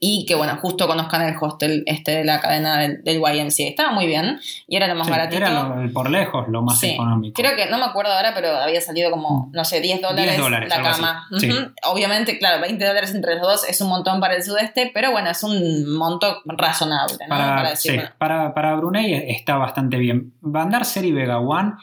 [0.00, 3.64] Y que bueno, justo conozcan el hostel este de la cadena del, del YMCA.
[3.68, 4.38] Estaba muy bien
[4.68, 5.36] y era lo más Sí, baratito.
[5.44, 6.90] Era lo- por lejos lo más Sí.
[6.90, 7.34] económico.
[7.42, 10.38] Creo que, no me acuerdo ahora, pero había salido como, no sé, 10 dólares, 10
[10.38, 11.26] dólares, la cama.
[11.38, 11.50] Sí.
[11.84, 15.30] Obviamente, claro, 20 dólares entre los dos es un montón para el sudeste, pero bueno,
[15.30, 17.28] es un monto razonable, ¿no?
[17.36, 20.32] Para, decir, sí, bueno, para, para Brunei está bastante bien.
[20.40, 21.76] Bandar Seri Begawan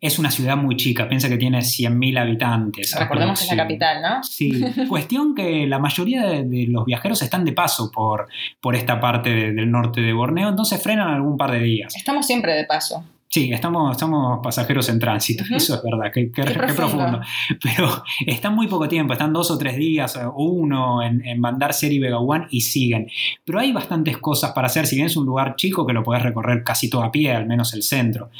[0.00, 2.94] es una ciudad muy chica, piensa que tiene 100.000 habitantes.
[2.98, 4.22] recordemos que es la capital, ¿no?
[4.22, 4.52] Sí,
[4.88, 8.28] cuestión que la mayoría de, de los viajeros están de paso por,
[8.60, 11.96] por esta parte de- del norte de Borneo, entonces frenan algún par de días.
[11.96, 13.04] Estamos siempre de paso.
[13.30, 17.20] Sí, estamos, estamos pasajeros en tránsito, eso es verdad, qué, qué- Qué qué profundo.
[17.62, 21.74] Pero están muy poco tiempo, están dos o tres días, o uno en, en Bandar
[21.74, 23.08] Seri Begawan y siguen.
[23.44, 26.22] Pero hay bastantes cosas para hacer, si bien es un lugar chico que lo podés
[26.22, 28.30] recorrer casi todo a pie, al menos el centro.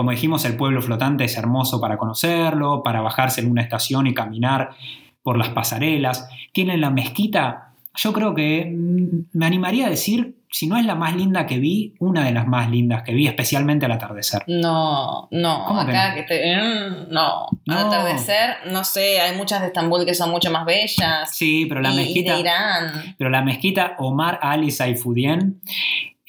[0.00, 4.14] Como dijimos, el pueblo flotante es hermoso para conocerlo, para bajarse en una estación y
[4.14, 4.70] caminar
[5.22, 6.26] por las pasarelas.
[6.54, 10.94] Tienen la mezquita, yo creo que mm, me animaría a decir, si no es la
[10.94, 14.42] más linda que vi, una de las más lindas que vi, especialmente al atardecer.
[14.46, 16.14] No, no, ¿Cómo que acá no?
[16.14, 17.46] que te- mm, no.
[17.66, 17.76] No.
[17.78, 21.28] Al atardecer, no sé, hay muchas de Estambul que son mucho más bellas.
[21.36, 22.34] Sí, pero la y, y mezquita...
[22.36, 23.14] de Irán.
[23.18, 25.60] Pero la mezquita Omar Ali Saifuddin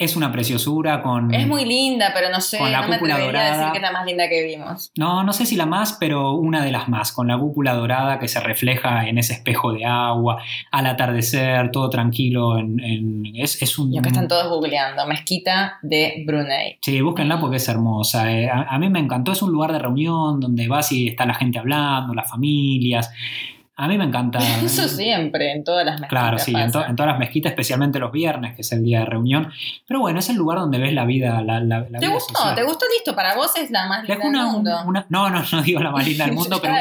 [0.04, 1.34] Es una preciosura con...
[1.34, 3.72] Es muy linda, pero no sé, Con la no me atrevería a decir dorada.
[3.72, 4.92] que es la más linda que vimos.
[4.98, 8.18] No, no sé si la más, pero una de las más, con la cúpula dorada
[8.20, 10.42] que se refleja en ese espejo de agua,
[10.72, 12.58] al atardecer, todo tranquilo.
[12.58, 13.94] En, en- es, es un...
[13.94, 16.78] Y acá están todos googleando, mezquita de Brunei.
[16.82, 18.32] Sí, búsquenla porque es hermosa.
[18.32, 18.50] eh.
[18.50, 21.36] A, a mí me encantó, es un lugar de reunión donde vas y está la
[21.36, 23.12] gente hablando, las familias.
[23.84, 24.38] A mí me encanta.
[24.64, 26.90] Eso siempre, en todas las mezquitas Claro, sí, en, to- pasa.
[26.92, 29.52] en todas las mezquitas, especialmente los viernes, que es el día de reunión.
[29.88, 32.36] Pero bueno, es el lugar donde ves la vida, la, la- la ¿Te vida gustó?
[32.36, 32.56] social.
[32.56, 32.86] ¿Te gustó?
[32.96, 34.78] Listo, para vos es la más linda del mundo.
[34.86, 36.76] una- no, no, no digo la más linda del mundo, pero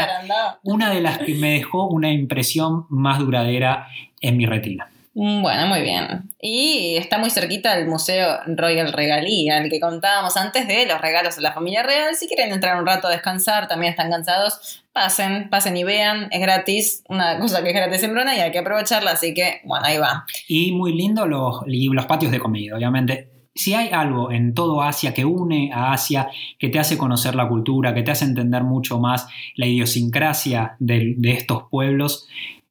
[0.64, 3.88] una de las que me dejó una impresión más duradera
[4.20, 4.88] en mi retina.
[5.14, 6.30] Mm, Bueno, muy bien.
[6.40, 11.36] Y está muy cerquita el Museo Royal Regalía, el que contábamos antes de los regalos
[11.36, 12.14] de la familia real.
[12.14, 16.28] Si quieren entrar un rato a descansar, también están cansados, pasen, pasen y vean.
[16.30, 19.60] Es gratis, una cosa que es gratis en Bruna y hay que aprovecharla, así que,
[19.64, 20.24] bueno, ahí va.
[20.48, 23.28] Y muy lindo los, los patios de comida, obviamente.
[23.52, 27.48] Si hay algo en todo Asia que une a Asia, que te hace conocer la
[27.48, 32.28] cultura, que te hace entender mucho más la idiosincrasia de, de estos pueblos,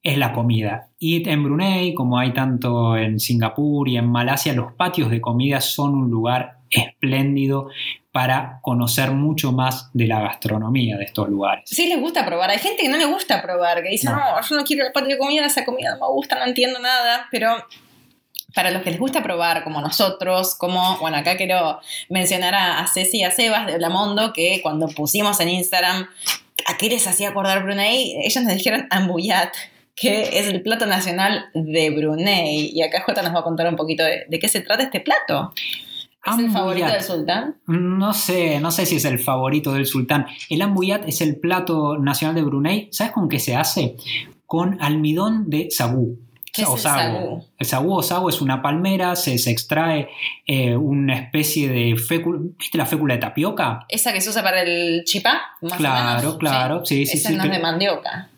[0.10, 0.89] es la comida.
[0.97, 5.62] Y en Brunei, como hay tanto en Singapur y en Malasia, los patios de comida
[5.62, 7.70] son un lugar espléndido
[8.12, 11.64] para conocer mucho más de la gastronomía de estos lugares.
[11.70, 12.49] Sí les gusta probar.
[12.49, 14.16] Hay gente que no le gusta probar, que dice, No.
[14.16, 16.80] no, yo no quiero el patio de comida, esa comida no me gusta, no entiendo
[16.80, 17.55] nada, pero...
[18.55, 21.80] Para los que les gusta probar, como nosotros, como, bueno, acá quiero
[22.10, 26.07] mencionar a, a Ceci y a Sebas de Olamondo, que cuando pusimos en Instagram
[26.66, 29.49] a qué les hacía acordar Brunei, ellos nos dijeron ambuyat,
[30.00, 32.72] que es el plato nacional de Brunei.
[32.74, 35.00] Y acá Jota nos va a contar un poquito de, de qué se trata este
[35.02, 35.54] plato.
[36.26, 37.56] ¿Es el favorito del sultán?
[37.68, 40.28] No sé, no sé si es el favorito del sultán.
[40.50, 42.89] El ambuyat es el plato nacional de Brunei.
[42.91, 43.95] ¿Sabes con qué se hace?
[44.45, 46.20] Con almidón de sagú.
[46.52, 47.45] ¿Qué es el sagú?
[47.58, 50.10] El sagú o sago es una palmera, se, se extrae
[50.45, 52.39] eh, una especie de fécula.
[52.58, 53.86] ¿Viste la fécula de tapioca?
[53.88, 55.41] ¿Esa que se usa para el chipá?
[55.62, 56.38] Más o Claro, menos?
[56.38, 58.30] claro, sí, sí, Esa sí, no es de mandioca.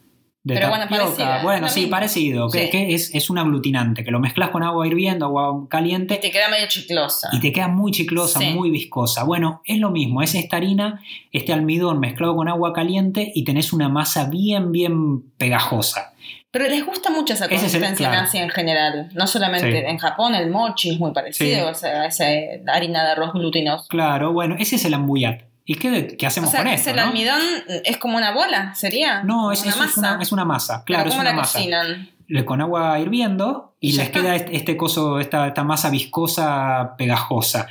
[0.44, 1.92] De Pero bueno, parecida, Bueno, sí, mismo.
[1.92, 2.50] parecido.
[2.50, 2.70] Que, Sí.
[2.72, 6.16] que es, es un aglutinante, que lo mezclas con agua hirviendo, agua Y caliente.
[6.18, 7.30] te queda medio chiclosa.
[7.32, 8.48] Y te queda muy chiclosa, Sí.
[8.50, 9.24] muy viscosa.
[9.24, 11.00] Bueno, es lo mismo, es esta harina,
[11.32, 16.14] este almidón mezclado con agua caliente y tenés una masa bien, bien pegajosa.
[16.50, 18.16] Pero les gusta mucho esa Ese es el- consistencia en.
[18.26, 19.10] Asia en general.
[19.14, 19.86] No solamente Sí.
[19.88, 22.26] en Japón, el mochi es muy parecido, o sea, esa
[22.74, 23.86] harina de arroz glutinoso.
[23.90, 25.44] Claro, bueno, ese es el ambuyat.
[25.72, 26.90] ¿Y qué, qué O hacemos sea, con es esto?
[26.92, 27.02] el no?
[27.04, 27.42] almidón
[27.86, 29.24] es como una bola, ¿sería?
[29.24, 29.86] No, es, una masa.
[29.92, 31.60] es, una, es una masa, Pero claro, es ¿Cómo una la masa.
[31.60, 32.10] cocinan?
[32.46, 34.20] Con agua hirviendo y les está.
[34.22, 37.68] queda este, este coso, esta, esta masa viscosa pegajosa.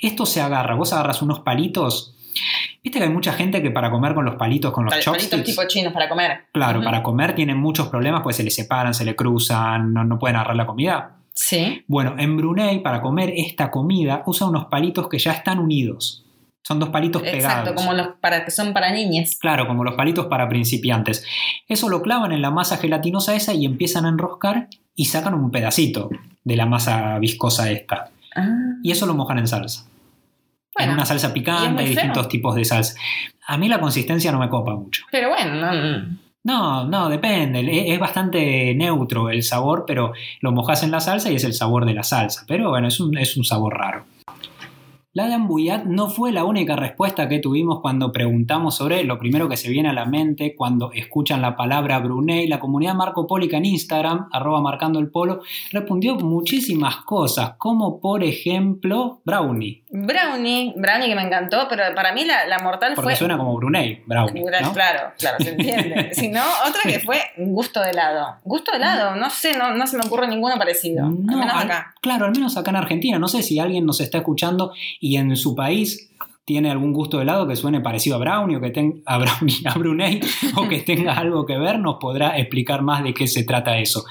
[0.00, 2.14] Esto se agarra, vos agarras unos palitos.
[2.82, 5.22] Viste que hay mucha gente que para comer con los palitos, con los Pal- Palitos
[5.30, 6.44] chopsticks, tipo chinos para comer.
[6.52, 10.18] claro, para comer tienen muchos problemas, pues se les separan, se le cruzan, no, no
[10.18, 11.16] pueden agarrar la comida.
[11.34, 11.84] Sí.
[11.86, 16.24] Bueno, en Brunei, para comer esta comida, usan unos palitos que ya están unidos.
[16.62, 17.74] Son dos palitos Exacto, pegados.
[17.74, 19.36] como los para que son para niñas.
[19.40, 21.24] Claro, como los palitos para principiantes.
[21.66, 25.50] Eso lo clavan en la masa gelatinosa esa y empiezan a enroscar y sacan un
[25.50, 26.10] pedacito
[26.44, 28.10] de la masa viscosa esta.
[28.36, 28.48] Ah.
[28.82, 29.86] Y eso lo mojan en salsa.
[30.76, 32.28] Bueno, en una salsa y picante, hay distintos feo.
[32.28, 32.94] tipos de salsa.
[33.46, 35.04] A mí la consistencia no me copa mucho.
[35.10, 36.18] pero bueno, no, no.
[36.44, 37.60] No, no, depende.
[37.60, 41.52] Es, es bastante neutro el sabor, pero lo mojas en la salsa y es el
[41.54, 42.44] sabor de la salsa.
[42.46, 44.04] Pero bueno, es un, es un sabor raro.
[45.14, 49.48] La de Ambuyat no fue la única respuesta que tuvimos cuando preguntamos sobre lo primero
[49.48, 52.46] que se viene a la mente cuando escuchan la palabra Brunei.
[52.46, 55.40] La comunidad marcopólica en Instagram, arroba marcando el polo,
[55.72, 62.24] respondió muchísimas cosas, como por ejemplo Brownie, Brownie, Brownie que me encantó, pero para mí
[62.24, 63.16] la, la mortal porque fue.
[63.16, 64.42] suena como Brunei, Brownie.
[64.62, 64.72] ¿no?
[64.72, 66.10] Claro, claro, se entiende.
[66.14, 68.36] si no, otra que fue gusto de helado.
[68.44, 71.06] Gusto de helado, no sé, no, no se me ocurre ninguno parecido.
[71.06, 71.94] al No, menos al- acá.
[72.00, 73.18] Claro, al menos acá en Argentina.
[73.18, 76.10] No sé si alguien nos está escuchando y en su país
[76.44, 79.56] tiene algún gusto de helado que suene parecido a Brownie o que tenga a Brownie,
[79.66, 80.20] a Brunei
[80.56, 84.04] o que tenga algo que ver, nos podrá explicar más de qué se trata eso.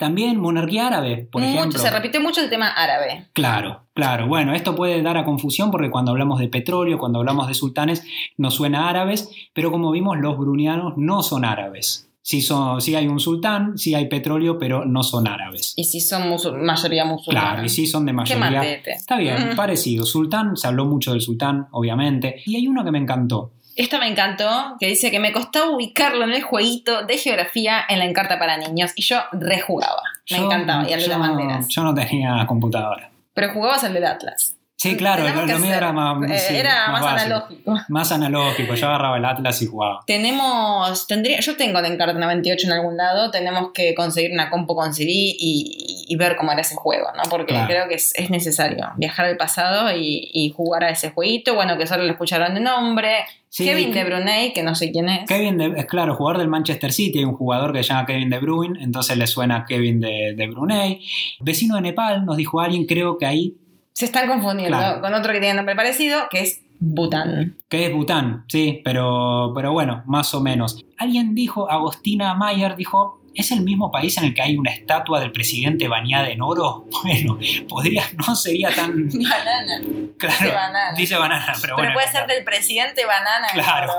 [0.00, 1.78] También monarquía árabe, por Mucho, ejemplo.
[1.78, 3.26] se repitió mucho el tema árabe.
[3.34, 4.26] Claro, claro.
[4.26, 8.02] Bueno, esto puede dar a confusión porque cuando hablamos de petróleo, cuando hablamos de sultanes,
[8.38, 12.06] nos suena árabes, pero como vimos, los brunianos no son árabes.
[12.22, 15.74] Sí, son, sí hay un sultán, sí hay petróleo, pero no son árabes.
[15.76, 17.50] Y si son musul- mayoría musulmana.
[17.52, 18.58] Claro, y sí son de Qué mayoría.
[18.60, 18.92] matete.
[18.92, 20.04] Está bien, parecido.
[20.06, 22.42] Sultán, se habló mucho del sultán, obviamente.
[22.46, 23.52] Y hay uno que me encantó.
[23.76, 27.98] Esta me encantó, que dice que me costó ubicarlo en el jueguito de geografía en
[27.98, 28.92] la encarta para niños.
[28.96, 30.02] Y yo rejugaba.
[30.30, 30.88] Me Yo- encantaba.
[30.88, 31.68] Y el de las banderas.
[31.68, 33.10] Yo no tenía computadora.
[33.34, 34.56] Pero jugabas el del Atlas.
[34.80, 37.74] Sí, claro, lo, lo mío era más, eh, sí, era más, analógico.
[37.90, 40.00] Más analógico, yo agarraba el Atlas y jugaba.
[40.06, 44.74] Tenemos, tendría, yo tengo el Encarta 98 en algún lado, tenemos que conseguir una compu
[44.74, 47.24] con CD y, y ver cómo era ese juego, ¿no?
[47.28, 47.66] Porque Claro.
[47.68, 51.76] creo que es, es necesario viajar al pasado y, y jugar a ese jueguito, bueno,
[51.76, 53.16] que solo lo escucharon de nombre.
[53.50, 55.28] Sí, Kevin de Brunei, que no sé quién es.
[55.28, 58.30] Kevin de, es claro, jugador del Manchester City, hay un jugador que se llama Kevin
[58.30, 61.00] de Bruyne, entonces le suena Kevin de, de Brunei.
[61.40, 63.56] Vecino de Nepal, nos dijo alguien, creo que ahí,
[63.92, 65.00] Se están confundiendo Claro.
[65.00, 67.56] con otro que tiene nombre parecido, que es Bután.
[67.68, 70.82] que es Bután, sí, pero, pero bueno, más o menos.
[70.96, 75.20] Alguien dijo, Agostina Mayer dijo, ¿es el mismo país en el que hay una estatua
[75.20, 76.86] del presidente bañada en oro?
[77.02, 79.80] Bueno, podría, no sería tan Banana.
[80.18, 80.36] claro.
[80.38, 80.92] Dice banana.
[80.96, 81.92] Dice banana, pero Pero bueno.
[81.94, 83.46] puede ser del presidente Banana.
[83.52, 83.92] Claro,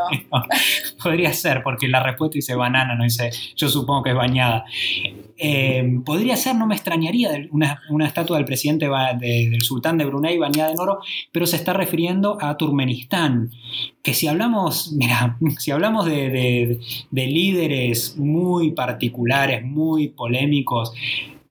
[1.01, 4.65] podría ser, porque la respuesta dice banana, no dice, yo supongo que es bañada.
[5.37, 8.87] Eh, podría ser, no me extrañaría, una, una estatua del presidente
[9.19, 10.99] de- del sultán de Brunei bañada en oro,
[11.31, 13.49] pero se está refiriendo a Turkmenistán,
[14.03, 16.79] que si hablamos, mira, si hablamos de, de-
[17.09, 19.20] de líderes muy particulares,
[19.63, 20.93] muy polémicos,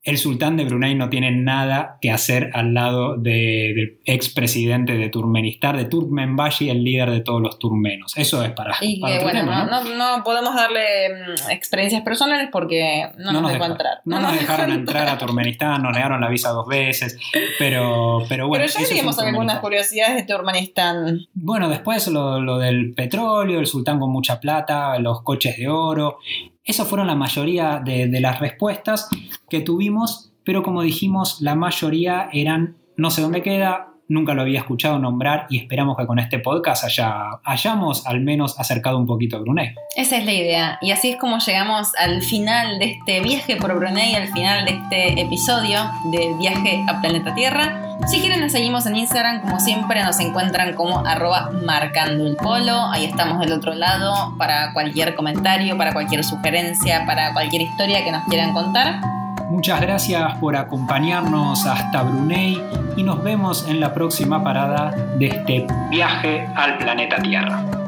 [0.03, 5.11] el sultán de Brunei no tiene nada que hacer al lado de- del expresidente de
[5.11, 8.17] Turkmenistán, de Turkmenbashi, el líder de todos los turmenos.
[8.17, 12.01] Eso es para, Y para que bueno, tema, no, no- no podemos darle mm, experiencias
[12.03, 13.99] personales porque no, nos, dejó entrar.
[14.07, 17.19] no nos dejaron entrar a Turkmenistán, nos negaron la visa dos veces,
[17.59, 18.65] pero, pero bueno.
[18.75, 21.21] Pero ya vimos un algunas curiosidades de Turkmenistán.
[21.35, 26.17] Bueno, después lo, lo del petróleo, el sultán con mucha plata, los coches de oro.
[26.71, 29.09] Esas fueron la mayoría de, de las respuestas
[29.49, 34.61] que tuvimos, pero como dijimos, la mayoría eran no sé dónde queda, nunca lo había
[34.61, 39.37] escuchado nombrar y esperamos que con este podcast haya, hayamos al menos acercado un poquito
[39.37, 39.75] a Brunei.
[39.97, 40.79] Esa es la idea.
[40.81, 44.73] Y así es como llegamos al final de este viaje por Brunei, al final de
[44.73, 45.81] este episodio
[46.13, 47.90] del viaje a Planeta Tierra.
[48.07, 52.87] Si quieren nos seguimos en Instagram, como siempre nos encuentran como arroba marcando el polo.
[52.91, 58.11] Ahí estamos del otro lado para cualquier comentario, para cualquier sugerencia, para cualquier historia que
[58.11, 59.01] nos quieran contar.
[59.51, 62.63] Muchas gracias por acompañarnos hasta Brunei
[62.97, 67.80] y nos vemos en la próxima parada de este viaje al planeta Tierra.